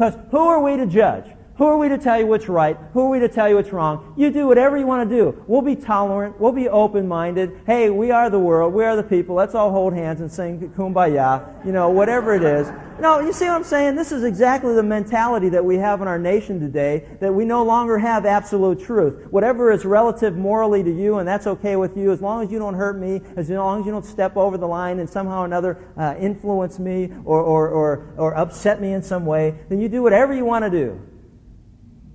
[0.00, 1.26] Because who are we to judge?
[1.60, 2.78] Who are we to tell you what's right?
[2.94, 4.14] Who are we to tell you what's wrong?
[4.16, 5.44] You do whatever you want to do.
[5.46, 6.40] We'll be tolerant.
[6.40, 7.64] We'll be open-minded.
[7.66, 8.72] Hey, we are the world.
[8.72, 9.34] We are the people.
[9.34, 11.66] Let's all hold hands and sing kumbaya.
[11.66, 12.72] You know, whatever it is.
[12.98, 13.94] No, you see what I'm saying?
[13.94, 17.62] This is exactly the mentality that we have in our nation today, that we no
[17.62, 19.26] longer have absolute truth.
[19.30, 22.58] Whatever is relative morally to you, and that's okay with you, as long as you
[22.58, 25.44] don't hurt me, as long as you don't step over the line and somehow or
[25.44, 29.90] another uh, influence me or, or, or, or upset me in some way, then you
[29.90, 30.98] do whatever you want to do.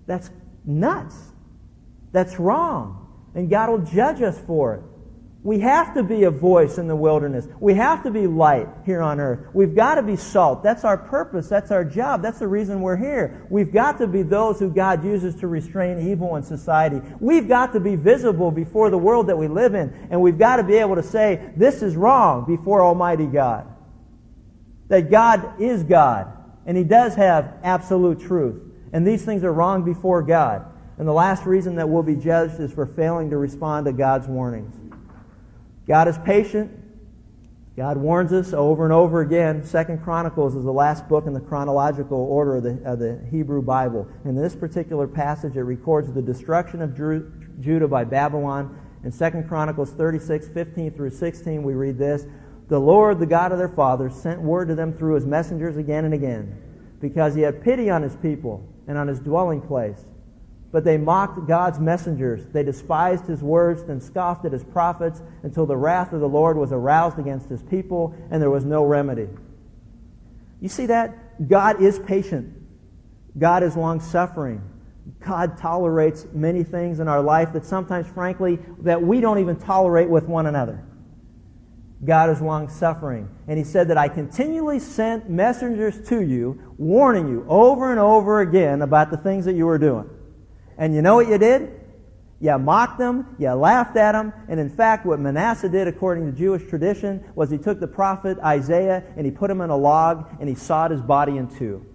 [0.08, 0.30] That's
[0.66, 1.16] nuts.
[2.12, 3.02] That's wrong.
[3.36, 4.84] And God will judge us for it.
[5.46, 7.48] We have to be a voice in the wilderness.
[7.60, 9.54] We have to be light here on earth.
[9.54, 10.64] We've got to be salt.
[10.64, 11.48] That's our purpose.
[11.48, 12.24] That's our job.
[12.24, 13.46] That's the reason we're here.
[13.52, 17.00] We've got to be those who God uses to restrain evil in society.
[17.20, 20.08] We've got to be visible before the world that we live in.
[20.10, 23.68] And we've got to be able to say, this is wrong before Almighty God.
[24.88, 26.36] That God is God.
[26.66, 28.64] And He does have absolute truth.
[28.96, 30.66] And these things are wrong before God.
[30.98, 34.26] And the last reason that we'll be judged is for failing to respond to God's
[34.26, 34.72] warnings.
[35.86, 36.72] God is patient.
[37.76, 39.66] God warns us over and over again.
[39.66, 43.62] Second Chronicles is the last book in the chronological order of the, of the Hebrew
[43.62, 44.08] Bible.
[44.24, 48.80] In this particular passage, it records the destruction of Judah by Babylon.
[49.04, 52.28] In Second Chronicles 36, 15 through 16, we read this.
[52.70, 56.06] The Lord, the God of their fathers, sent word to them through his messengers again
[56.06, 56.58] and again,
[57.02, 60.04] because he had pity on his people and on his dwelling place.
[60.72, 62.46] But they mocked God's messengers.
[62.52, 66.58] They despised his words and scoffed at his prophets until the wrath of the Lord
[66.58, 69.30] was aroused against his people and there was no remedy.
[70.60, 71.48] You see that?
[71.48, 72.54] God is patient.
[73.38, 74.62] God is long suffering.
[75.20, 80.10] God tolerates many things in our life that sometimes, frankly, that we don't even tolerate
[80.10, 80.84] with one another.
[82.04, 83.30] God is long suffering.
[83.48, 88.42] And he said that I continually sent messengers to you, warning you over and over
[88.42, 90.10] again about the things that you were doing.
[90.78, 91.80] And you know what you did?
[92.42, 96.38] You mocked them, you laughed at them, and in fact, what Manasseh did, according to
[96.38, 100.28] Jewish tradition, was he took the prophet Isaiah and he put him in a log
[100.42, 101.86] and he sawed his body in two.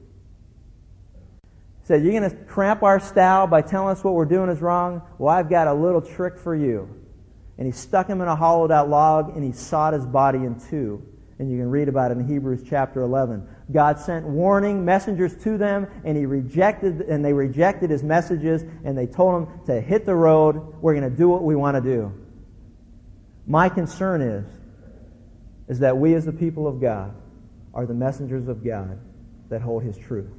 [1.80, 4.62] He said, You're going to cramp our style by telling us what we're doing is
[4.62, 5.02] wrong?
[5.18, 6.99] Well, I've got a little trick for you
[7.61, 10.59] and he stuck him in a hollowed out log and he sawed his body in
[10.59, 11.07] two.
[11.38, 13.46] And you can read about it in Hebrews chapter 11.
[13.70, 18.96] God sent warning messengers to them and he rejected, and they rejected his messages and
[18.96, 20.81] they told him to hit the road.
[20.81, 22.12] We're going to do what we want to do.
[23.46, 24.46] My concern is,
[25.68, 27.14] is that we as the people of God
[27.75, 28.99] are the messengers of God
[29.51, 30.33] that hold his truth.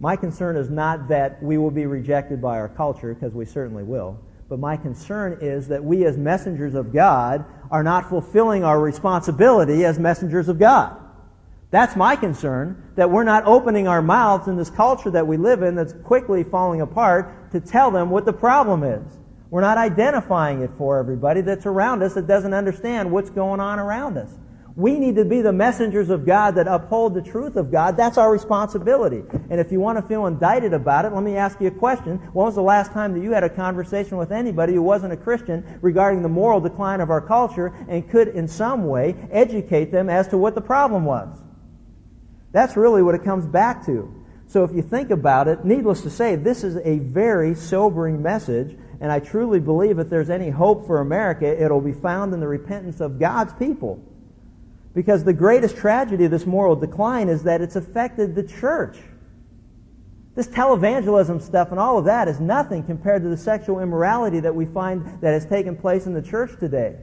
[0.00, 3.84] My concern is not that we will be rejected by our culture, because we certainly
[3.84, 4.18] will.
[4.52, 9.86] But my concern is that we as messengers of God are not fulfilling our responsibility
[9.86, 10.94] as messengers of God.
[11.70, 15.62] That's my concern, that we're not opening our mouths in this culture that we live
[15.62, 19.02] in that's quickly falling apart to tell them what the problem is.
[19.48, 23.78] We're not identifying it for everybody that's around us that doesn't understand what's going on
[23.78, 24.28] around us.
[24.74, 27.96] We need to be the messengers of God that uphold the truth of God.
[27.98, 29.22] That's our responsibility.
[29.50, 32.16] And if you want to feel indicted about it, let me ask you a question.
[32.32, 35.16] When was the last time that you had a conversation with anybody who wasn't a
[35.18, 40.08] Christian regarding the moral decline of our culture and could in some way educate them
[40.08, 41.28] as to what the problem was?
[42.52, 44.14] That's really what it comes back to.
[44.48, 48.76] So if you think about it, needless to say, this is a very sobering message,
[49.00, 52.48] and I truly believe if there's any hope for America, it'll be found in the
[52.48, 54.02] repentance of God's people.
[54.94, 58.98] Because the greatest tragedy of this moral decline is that it's affected the church.
[60.34, 64.54] This televangelism stuff and all of that is nothing compared to the sexual immorality that
[64.54, 66.96] we find that has taken place in the church today.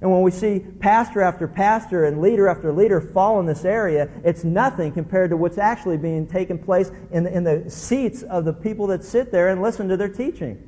[0.00, 4.08] And when we see pastor after pastor and leader after leader fall in this area,
[4.24, 8.44] it's nothing compared to what's actually being taken place in the, in the seats of
[8.44, 10.66] the people that sit there and listen to their teaching.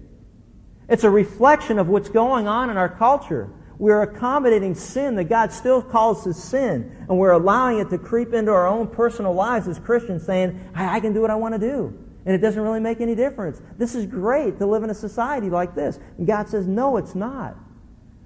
[0.89, 3.49] It's a reflection of what's going on in our culture.
[3.79, 8.33] We're accommodating sin that God still calls to sin, and we're allowing it to creep
[8.33, 11.55] into our own personal lives as Christians, saying, I, I can do what I want
[11.55, 11.99] to do.
[12.25, 13.61] And it doesn't really make any difference.
[13.79, 15.99] This is great to live in a society like this.
[16.19, 17.57] And God says, no, it's not.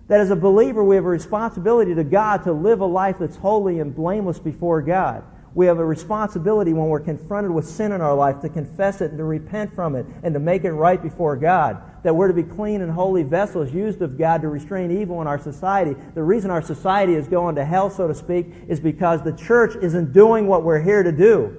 [0.09, 3.37] That as a believer, we have a responsibility to God to live a life that's
[3.37, 5.25] holy and blameless before God.
[5.57, 9.09] We have a responsibility when we're confronted with sin in our life to confess it
[9.09, 11.81] and to repent from it and to make it right before God.
[12.03, 15.27] That we're to be clean and holy vessels used of God to restrain evil in
[15.27, 15.97] our society.
[16.14, 19.77] The reason our society is going to hell, so to speak, is because the church
[19.77, 21.57] isn't doing what we're here to do.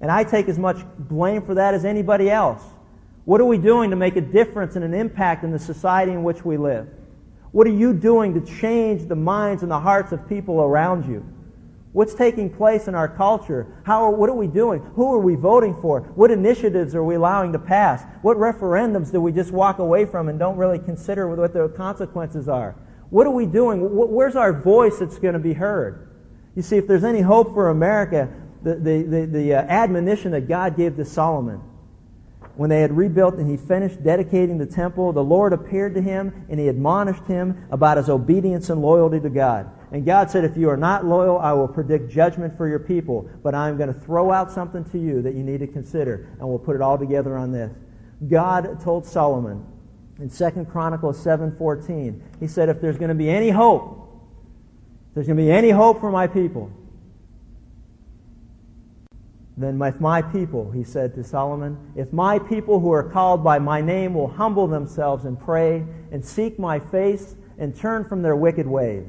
[0.00, 2.62] And I take as much blame for that as anybody else.
[3.24, 6.22] What are we doing to make a difference and an impact in the society in
[6.22, 6.86] which we live?
[7.50, 11.26] What are you doing to change the minds and the hearts of people around you?
[11.96, 13.66] What's taking place in our culture?
[13.84, 14.82] How, what are we doing?
[14.96, 16.02] Who are we voting for?
[16.14, 18.04] What initiatives are we allowing to pass?
[18.20, 22.50] What referendums do we just walk away from and don't really consider what the consequences
[22.50, 22.76] are?
[23.08, 23.80] What are we doing?
[23.80, 26.10] Where's our voice that's going to be heard?
[26.54, 28.28] You see, if there's any hope for America,
[28.62, 31.62] the, the, the, the uh, admonition that God gave to Solomon
[32.56, 36.46] when they had rebuilt and he finished dedicating the temple, the Lord appeared to him
[36.48, 39.70] and he admonished him about his obedience and loyalty to God.
[39.92, 43.28] And God said, If you are not loyal, I will predict judgment for your people.
[43.42, 46.48] But I'm going to throw out something to you that you need to consider, and
[46.48, 47.72] we'll put it all together on this.
[48.26, 49.64] God told Solomon
[50.18, 54.02] in 2 Chronicles 7:14, he said, If there's going to be any hope,
[55.14, 56.70] there's going to be any hope for my people,
[59.56, 63.58] then if my people, he said to Solomon, if my people who are called by
[63.58, 65.82] my name will humble themselves and pray
[66.12, 69.06] and seek my face and turn from their wicked ways,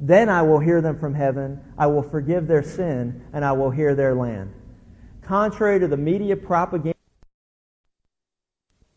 [0.00, 3.70] then I will hear them from heaven, I will forgive their sin, and I will
[3.70, 4.54] hear their land.
[5.20, 6.96] Contrary to the media propaganda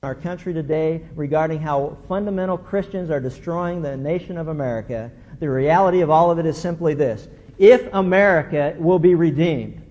[0.02, 5.50] in our country today regarding how fundamental Christians are destroying the nation of America, the
[5.50, 7.28] reality of all of it is simply this.
[7.58, 9.83] If America will be redeemed,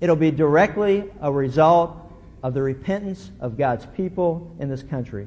[0.00, 1.96] it'll be directly a result
[2.42, 5.26] of the repentance of God's people in this country.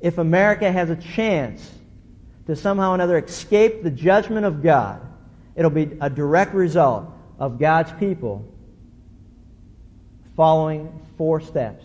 [0.00, 1.70] If America has a chance
[2.46, 5.00] to somehow or another escape the judgment of God,
[5.54, 7.06] it'll be a direct result
[7.38, 8.44] of God's people
[10.36, 11.84] following four steps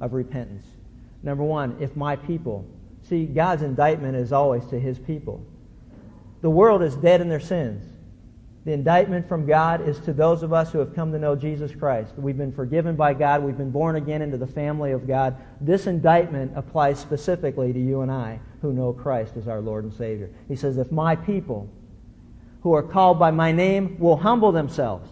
[0.00, 0.64] of repentance.
[1.22, 2.64] Number one, if my people.
[3.08, 5.44] See, God's indictment is always to his people.
[6.42, 7.82] The world is dead in their sins.
[8.68, 11.74] The indictment from God is to those of us who have come to know Jesus
[11.74, 12.12] Christ.
[12.18, 13.42] We've been forgiven by God.
[13.42, 15.36] We've been born again into the family of God.
[15.58, 19.94] This indictment applies specifically to you and I who know Christ as our Lord and
[19.94, 20.28] Savior.
[20.48, 21.66] He says, If my people
[22.60, 25.08] who are called by my name will humble themselves,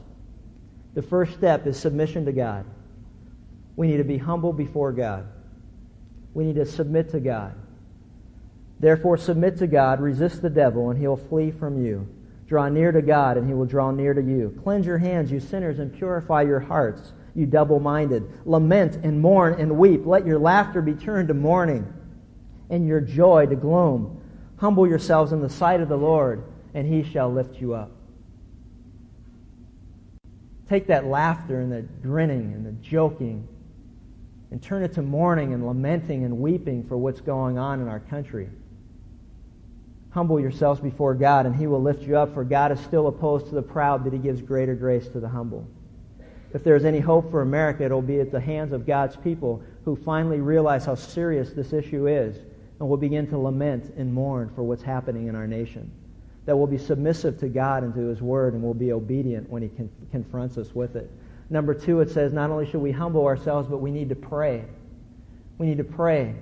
[0.93, 2.67] the first step is submission to God.
[3.75, 5.29] We need to be humble before God.
[6.35, 7.55] We need to submit to God.
[8.81, 12.07] Therefore, submit to God, resist the devil, and he'll flee from you.
[12.47, 14.59] Draw near to God, and he will draw near to you.
[14.63, 18.25] Cleanse your hands, you sinners, and purify your hearts, you double minded.
[18.45, 20.07] Lament and mourn and weep.
[20.07, 21.93] Let your laughter be turned to mourning,
[22.71, 24.21] and your joy to gloom.
[24.59, 26.45] Humble yourselves in the sight of the Lord,
[26.75, 27.91] and he shall lift you up.
[30.69, 33.47] Take that laughter and the grinning and the joking
[34.51, 38.01] and turn it to mourning and lamenting and weeping for what's going on in our
[38.01, 38.49] country.
[40.17, 43.49] Humble yourselves before God, and He will lift you up, for God is still opposed
[43.49, 45.69] to the proud, but He gives greater grace to the humble.
[46.55, 49.95] If there's any hope for America, it'll be at the hands of God's people who
[49.95, 52.35] finally realize how serious this issue is
[52.81, 55.91] and will begin to lament and mourn for what's happening in our nation.
[56.47, 59.61] That will be submissive to God and to His Word and will be obedient when
[59.61, 61.11] He con- confronts us with it.
[61.51, 64.65] Number two, it says not only should we humble ourselves, but we need to pray.
[65.59, 66.37] We need to pray.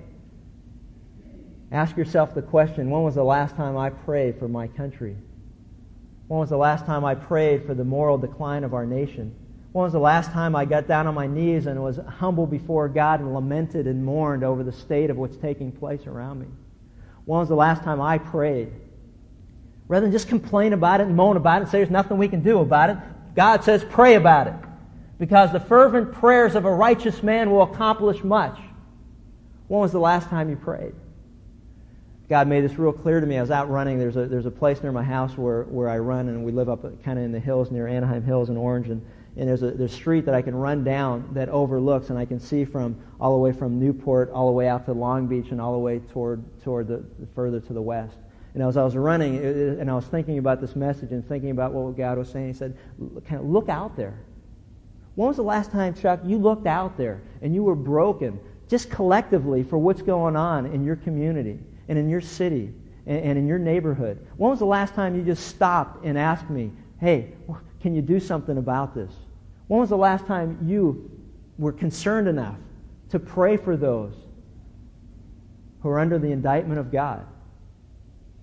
[1.72, 5.16] Ask yourself the question when was the last time I prayed for my country?
[6.28, 9.34] When was the last time I prayed for the moral decline of our nation?
[9.72, 12.88] When was the last time I got down on my knees and was humble before
[12.88, 16.46] God and lamented and mourned over the state of what's taking place around me?
[17.24, 18.70] When was the last time I prayed?
[19.88, 22.28] Rather than just complain about it and moan about it and say there's nothing we
[22.28, 22.98] can do about it,
[23.34, 24.54] God says pray about it.
[25.18, 28.58] Because the fervent prayers of a righteous man will accomplish much.
[29.68, 30.94] When was the last time you prayed?
[32.28, 33.36] God made this real clear to me.
[33.36, 33.98] I was out running.
[33.98, 36.70] There's a, there's a place near my house where, where I run, and we live
[36.70, 38.88] up uh, kind of in the hills near Anaheim Hills in Orange.
[38.88, 39.04] And,
[39.36, 42.24] and there's a there's a street that I can run down that overlooks, and I
[42.24, 45.50] can see from all the way from Newport all the way out to Long Beach
[45.50, 47.04] and all the way toward toward the
[47.34, 48.16] further to the west.
[48.54, 51.50] And as I was running, it, and I was thinking about this message and thinking
[51.50, 52.76] about what God was saying, He said,
[53.26, 54.14] "Kind of look out there."
[55.16, 58.90] When was the last time, Chuck, you looked out there and you were broken, just
[58.90, 61.58] collectively, for what's going on in your community?
[61.89, 62.72] And in your city
[63.07, 64.26] and, and in your neighborhood?
[64.37, 67.32] When was the last time you just stopped and asked me, hey,
[67.80, 69.12] can you do something about this?
[69.66, 71.11] When was the last time you
[71.59, 72.57] were concerned enough
[73.11, 74.14] to pray for those
[75.80, 77.26] who are under the indictment of God?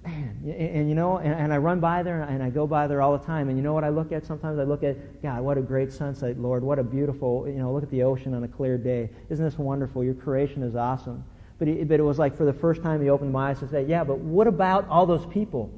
[0.03, 2.87] Man, and, and you know, and, and, I run by there and I go by
[2.87, 3.49] there all the time.
[3.49, 4.57] And you know what I look at sometimes?
[4.57, 6.63] I look at, God, what a great sunset, Lord.
[6.63, 9.11] What a beautiful, you know, look at the ocean on a clear day.
[9.29, 10.03] Isn't this wonderful?
[10.03, 11.23] Your creation is awesome.
[11.61, 13.67] But, he, but it was like for the first time he opened my eyes to
[13.67, 15.71] say, yeah, but what about all those people?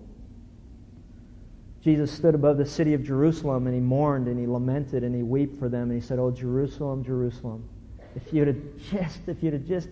[1.81, 5.23] Jesus stood above the city of Jerusalem and he mourned and he lamented and he
[5.23, 7.67] wept for them and he said, Oh, Jerusalem, Jerusalem,
[8.15, 9.89] if you'd have just, if you'd have just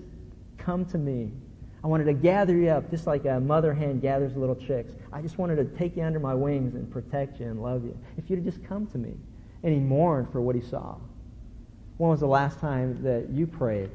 [0.57, 1.29] come to me,
[1.83, 4.93] I wanted to gather you up just like a mother hen gathers little chicks.
[5.11, 7.99] I just wanted to take you under my wings and protect you and love you.
[8.17, 9.11] If you'd have just come to me.
[9.61, 10.95] And he mourned for what he saw.
[11.97, 13.89] When was the last time that you prayed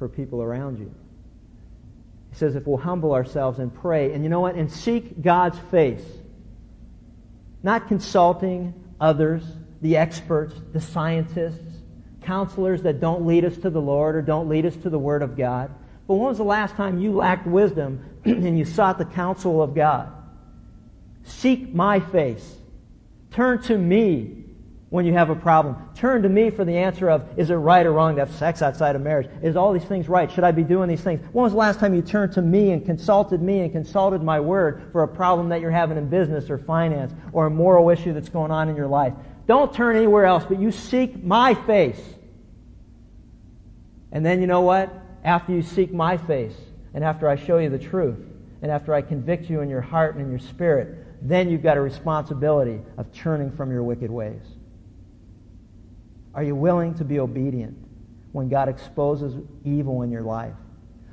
[0.00, 0.92] for people around you?
[2.30, 4.56] He says if we'll humble ourselves and pray, and you know what?
[4.56, 6.04] And seek God's face.
[7.62, 9.44] Not consulting others,
[9.82, 11.76] the experts, the scientists,
[12.22, 15.22] counselors that don't lead us to the Lord or don't lead us to the Word
[15.22, 15.70] of God.
[16.06, 19.74] But when was the last time you lacked wisdom and you sought the counsel of
[19.74, 20.10] God?
[21.24, 22.56] Seek my face.
[23.32, 24.39] Turn to me
[24.90, 25.76] when you have a problem.
[25.94, 28.60] Turn to me for the answer of, is it right or wrong to have sex
[28.60, 29.30] outside of marriage?
[29.40, 30.30] Is all these things right?
[30.30, 31.20] Should I be doing these things?
[31.32, 34.40] When was the last time you turned to me and consulted me and consulted my
[34.40, 38.12] word for a problem that you're having in business or finance or a moral issue
[38.12, 39.14] that's going on in your life?
[39.46, 42.00] Don't turn anywhere else, but you seek my face.
[44.10, 44.92] And then you know what?
[45.22, 46.56] After you seek my face,
[46.94, 48.18] and after I show you the truth,
[48.62, 51.76] and after I convict you in your heart and in your spirit, then you've got
[51.76, 54.42] a responsibility of turning from your wicked ways.
[56.34, 57.76] Are you willing to be obedient
[58.32, 60.54] when God exposes evil in your life?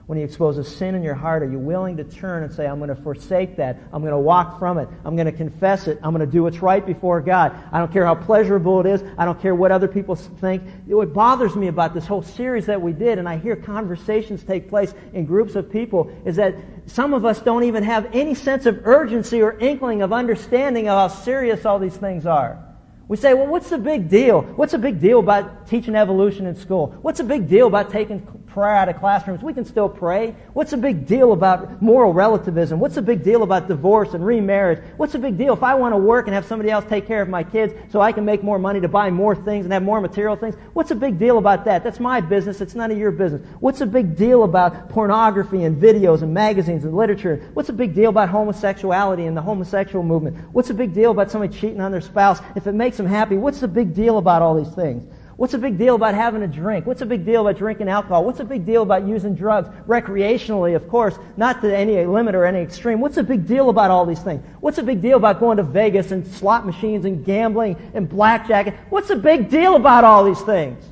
[0.05, 2.77] When He exposes sin in your heart, are you willing to turn and say, I'm
[2.77, 3.77] going to forsake that.
[3.91, 4.87] I'm going to walk from it.
[5.03, 5.99] I'm going to confess it.
[6.01, 7.53] I'm going to do what's right before God.
[7.73, 9.03] I don't care how pleasurable it is.
[9.17, 10.63] I don't care what other people think.
[10.85, 14.69] What bothers me about this whole series that we did, and I hear conversations take
[14.69, 16.55] place in groups of people, is that
[16.85, 21.11] some of us don't even have any sense of urgency or inkling of understanding of
[21.11, 22.63] how serious all these things are.
[23.07, 24.41] We say, well, what's the big deal?
[24.41, 26.93] What's the big deal about teaching evolution in school?
[27.01, 29.41] What's the big deal about taking prayer out of classrooms?
[29.41, 30.35] We can still pray.
[30.53, 32.79] What's the big deal about moral relativism?
[32.79, 34.83] What's the big deal about divorce and remarriage?
[34.97, 37.21] What's the big deal if I want to work and have somebody else take care
[37.21, 39.83] of my kids so I can make more money to buy more things and have
[39.83, 40.55] more material things?
[40.73, 41.83] What's the big deal about that?
[41.83, 42.59] That's my business.
[42.59, 43.47] It's none of your business.
[43.59, 47.49] What's the big deal about pornography and videos and magazines and literature?
[47.53, 50.35] What's the big deal about homosexuality and the homosexual movement?
[50.51, 52.41] What's the big deal about somebody cheating on their spouse?
[52.55, 53.35] If it makes makes them happy.
[53.37, 55.03] What's the big deal about all these things?
[55.37, 56.87] What's a big deal about having a drink?
[56.87, 58.25] What's a big deal about drinking alcohol?
[58.25, 59.69] What's a big deal about using drugs?
[59.87, 62.99] Recreationally, of course, not to any limit or any extreme.
[62.99, 64.43] What's a big deal about all these things?
[64.61, 68.89] What's a big deal about going to Vegas and slot machines and gambling and blackjack?
[68.89, 70.83] What's a big deal about all these things?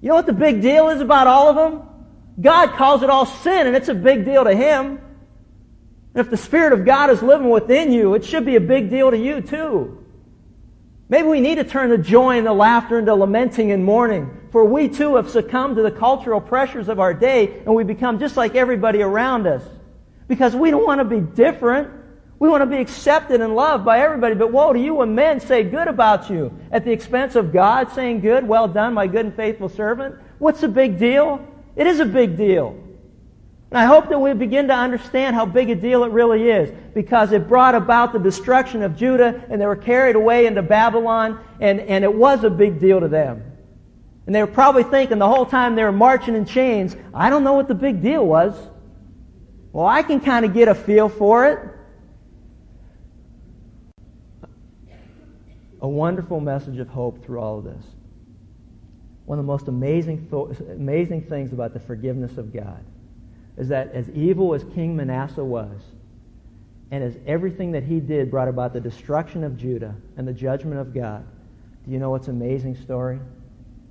[0.00, 1.88] You know what the big deal is about all of them?
[2.40, 4.98] God calls it all sin, and it's a big deal to Him.
[6.14, 8.90] And if the Spirit of God is living within you, it should be a big
[8.90, 10.04] deal to you too.
[11.10, 14.30] Maybe we need to turn the joy and the laughter into lamenting and mourning.
[14.52, 18.18] For we too have succumbed to the cultural pressures of our day and we become
[18.18, 19.62] just like everybody around us.
[20.26, 21.88] Because we don't want to be different.
[22.38, 24.34] We want to be accepted and loved by everybody.
[24.34, 27.90] But woe to you when men say good about you at the expense of God
[27.92, 30.14] saying good, well done, my good and faithful servant.
[30.38, 31.44] What's the big deal?
[31.74, 32.76] It is a big deal.
[33.70, 36.72] And I hope that we begin to understand how big a deal it really is
[36.94, 41.38] because it brought about the destruction of Judah and they were carried away into Babylon
[41.60, 43.42] and, and it was a big deal to them.
[44.24, 47.44] And they were probably thinking the whole time they were marching in chains, I don't
[47.44, 48.54] know what the big deal was.
[49.72, 51.58] Well, I can kind of get a feel for it.
[55.82, 57.84] A wonderful message of hope through all of this.
[59.26, 60.26] One of the most amazing,
[60.72, 62.82] amazing things about the forgiveness of God
[63.58, 65.80] is that as evil as King Manasseh was,
[66.90, 70.80] and as everything that he did brought about the destruction of Judah and the judgment
[70.80, 71.26] of God,
[71.84, 73.18] do you know what's an amazing story?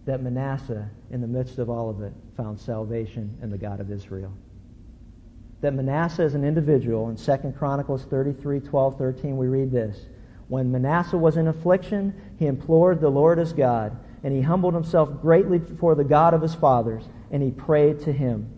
[0.05, 3.91] That Manasseh, in the midst of all of it, found salvation in the God of
[3.91, 4.32] Israel.
[5.61, 10.05] That Manasseh as an individual, in 2 Chronicles 33, 12, 13, we read this.
[10.47, 15.22] When Manasseh was in affliction, he implored the Lord his God, and he humbled himself
[15.22, 18.57] greatly before the God of his fathers, and he prayed to him.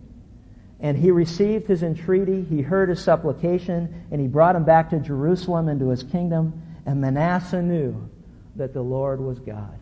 [0.82, 4.98] And he received his entreaty, he heard his supplication, and he brought him back to
[4.98, 6.62] Jerusalem into his kingdom.
[6.86, 8.08] And Manasseh knew
[8.56, 9.78] that the Lord was God.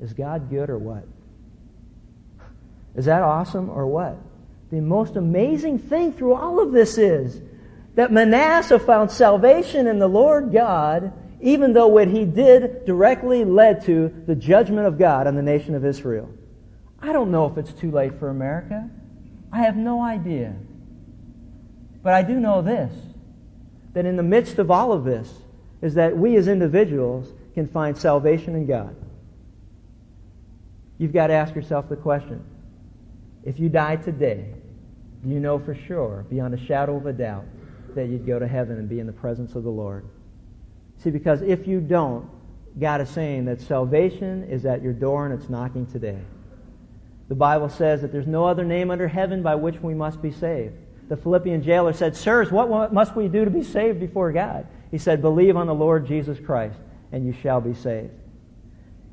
[0.00, 1.04] Is God good or what?
[2.94, 4.16] Is that awesome or what?
[4.70, 7.40] The most amazing thing through all of this is
[7.96, 13.84] that Manasseh found salvation in the Lord God, even though what he did directly led
[13.86, 16.28] to the judgment of God on the nation of Israel.
[17.08, 18.88] I don't know if it's too late for America.
[19.52, 20.56] I have no idea.
[22.02, 22.92] But I do know this
[23.94, 25.32] that in the midst of all of this,
[25.80, 28.96] is that we as individuals can find salvation in God.
[30.98, 32.44] You've got to ask yourself the question
[33.44, 34.46] if you die today,
[35.22, 37.44] do you know for sure, beyond a shadow of a doubt,
[37.94, 40.06] that you'd go to heaven and be in the presence of the Lord?
[40.98, 42.28] See, because if you don't,
[42.80, 46.20] God is saying that salvation is at your door and it's knocking today.
[47.28, 50.30] The Bible says that there's no other name under heaven by which we must be
[50.30, 50.74] saved.
[51.08, 54.66] The Philippian jailer said, Sirs, what must we do to be saved before God?
[54.90, 56.78] He said, Believe on the Lord Jesus Christ,
[57.12, 58.12] and you shall be saved.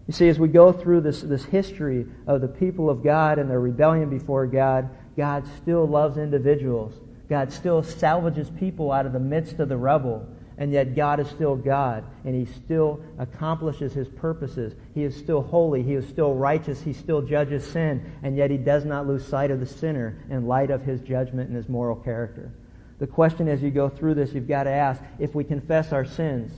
[0.08, 3.50] You see, as we go through this, this history of the people of God and
[3.50, 6.94] their rebellion before God, God still loves individuals.
[7.30, 10.28] God still salvages people out of the midst of the rubble.
[10.58, 14.74] And yet God is still God, and He still accomplishes His purposes.
[14.94, 15.82] He is still holy.
[15.82, 16.82] He is still righteous.
[16.82, 20.48] He still judges sin, and yet He does not lose sight of the sinner in
[20.48, 22.52] light of His judgment and His moral character.
[23.00, 26.06] The question as you go through this, you've got to ask, if we confess our
[26.06, 26.52] sins,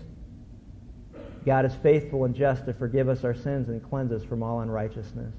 [1.45, 4.59] God is faithful and just to forgive us our sins and cleanse us from all
[4.61, 5.33] unrighteousness.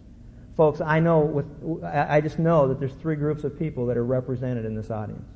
[0.56, 4.04] Folks, I know with, I just know that there's three groups of people that are
[4.04, 5.28] represented in this audience.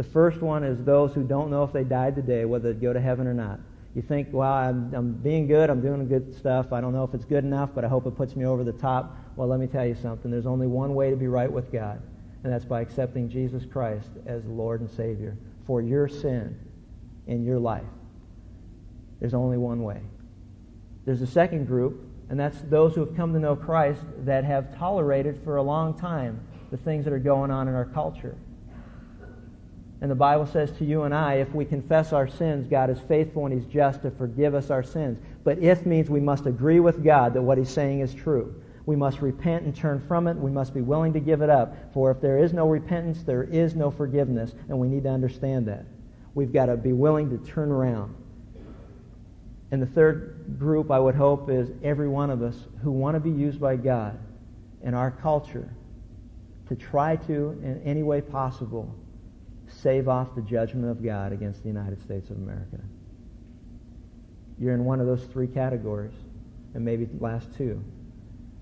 [0.00, 2.94] The first one is those who don't know if they died today, whether they'd go
[2.94, 3.60] to heaven or not.
[3.94, 7.12] You think, well, I'm, I'm being good, I'm doing good stuff, I don't know if
[7.12, 9.14] it's good enough, but I hope it puts me over the top.
[9.36, 10.30] Well, let me tell you something.
[10.30, 12.00] There's only one way to be right with God,
[12.42, 15.36] and that's by accepting Jesus Christ as Lord and Savior
[15.66, 16.58] for your sin
[17.26, 17.84] in your life.
[19.20, 20.00] There's only one way.
[21.04, 24.74] There's a second group, and that's those who have come to know Christ that have
[24.78, 26.40] tolerated for a long time
[26.70, 28.38] the things that are going on in our culture.
[30.00, 32.98] And the Bible says to you and I, if we confess our sins, God is
[33.06, 35.18] faithful and He's just to forgive us our sins.
[35.44, 38.54] But if means we must agree with God that what He's saying is true.
[38.86, 40.36] We must repent and turn from it.
[40.36, 41.76] We must be willing to give it up.
[41.92, 44.54] For if there is no repentance, there is no forgiveness.
[44.68, 45.84] And we need to understand that.
[46.34, 48.14] We've got to be willing to turn around.
[49.70, 53.20] And the third group, I would hope, is every one of us who want to
[53.20, 54.18] be used by God
[54.82, 55.68] in our culture
[56.68, 58.92] to try to, in any way possible,
[59.82, 62.78] save off the judgment of God against the United States of America.
[64.58, 66.14] You're in one of those three categories,
[66.74, 67.82] and maybe the last two.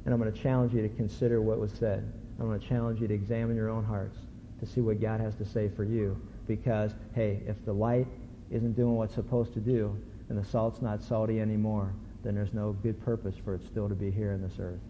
[0.05, 2.11] And I'm going to challenge you to consider what was said.
[2.39, 4.17] I'm going to challenge you to examine your own hearts
[4.61, 6.21] to see what God has to say for you.
[6.47, 8.07] Because, hey, if the light
[8.51, 9.95] isn't doing what it's supposed to do,
[10.29, 11.93] and the salt's not salty anymore,
[12.23, 14.81] then there's no good purpose for it still to be here in this earth.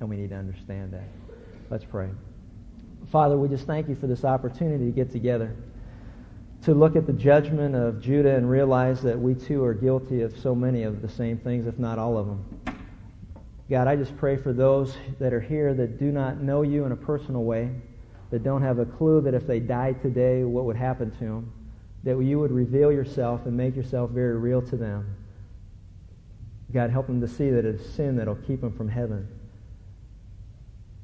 [0.00, 1.08] And we need to understand that.
[1.70, 2.08] Let's pray.
[3.10, 5.56] Father, we just thank you for this opportunity to get together,
[6.68, 10.38] to look at the judgment of Judah and realize that we too are guilty of
[10.38, 12.44] so many of the same things, if not all of them.
[13.70, 16.92] God, I just pray for those that are here that do not know you in
[16.92, 17.70] a personal way,
[18.30, 21.52] that don't have a clue that if they died today, what would happen to them,
[22.04, 25.16] that you would reveal yourself and make yourself very real to them.
[26.70, 29.26] God, help them to see that it's sin that'll keep them from heaven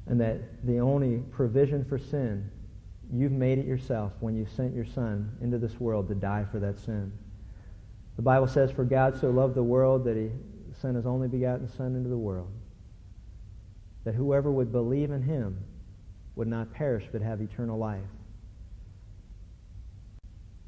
[0.05, 2.51] and that the only provision for sin,
[3.13, 6.59] you've made it yourself when you sent your Son into this world to die for
[6.59, 7.11] that sin.
[8.15, 10.29] The Bible says, For God so loved the world that he
[10.81, 12.51] sent his only begotten Son into the world,
[14.03, 15.57] that whoever would believe in him
[16.35, 18.01] would not perish but have eternal life.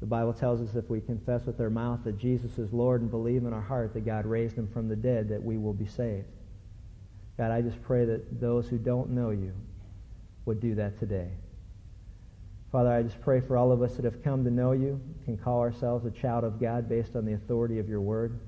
[0.00, 3.10] The Bible tells us if we confess with our mouth that Jesus is Lord and
[3.10, 5.86] believe in our heart that God raised him from the dead, that we will be
[5.86, 6.26] saved.
[7.36, 9.52] God, I just pray that those who don't know you
[10.44, 11.30] would do that today.
[12.70, 15.38] Father, I just pray for all of us that have come to know you, can
[15.38, 18.38] call ourselves a child of God based on the authority of your word,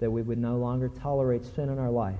[0.00, 2.18] that we would no longer tolerate sin in our life,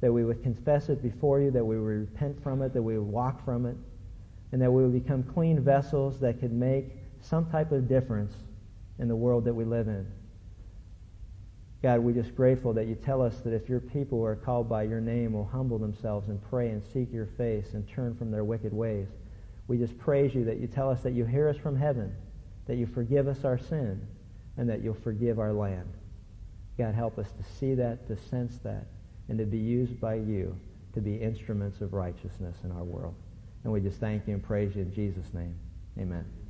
[0.00, 2.98] that we would confess it before you, that we would repent from it, that we
[2.98, 3.76] would walk from it,
[4.50, 8.34] and that we would become clean vessels that could make some type of difference
[8.98, 10.04] in the world that we live in.
[11.80, 14.68] God, we're just grateful that you tell us that if your people who are called
[14.68, 18.32] by your name will humble themselves and pray and seek your face and turn from
[18.32, 19.08] their wicked ways.
[19.68, 22.14] We just praise you that you tell us that you hear us from heaven,
[22.66, 24.06] that you forgive us our sin,
[24.56, 25.92] and that you'll forgive our land.
[26.78, 28.86] God, help us to see that, to sense that,
[29.28, 30.56] and to be used by you
[30.94, 33.14] to be instruments of righteousness in our world.
[33.64, 35.56] And we just thank you and praise you in Jesus' name.
[35.98, 36.41] Amen.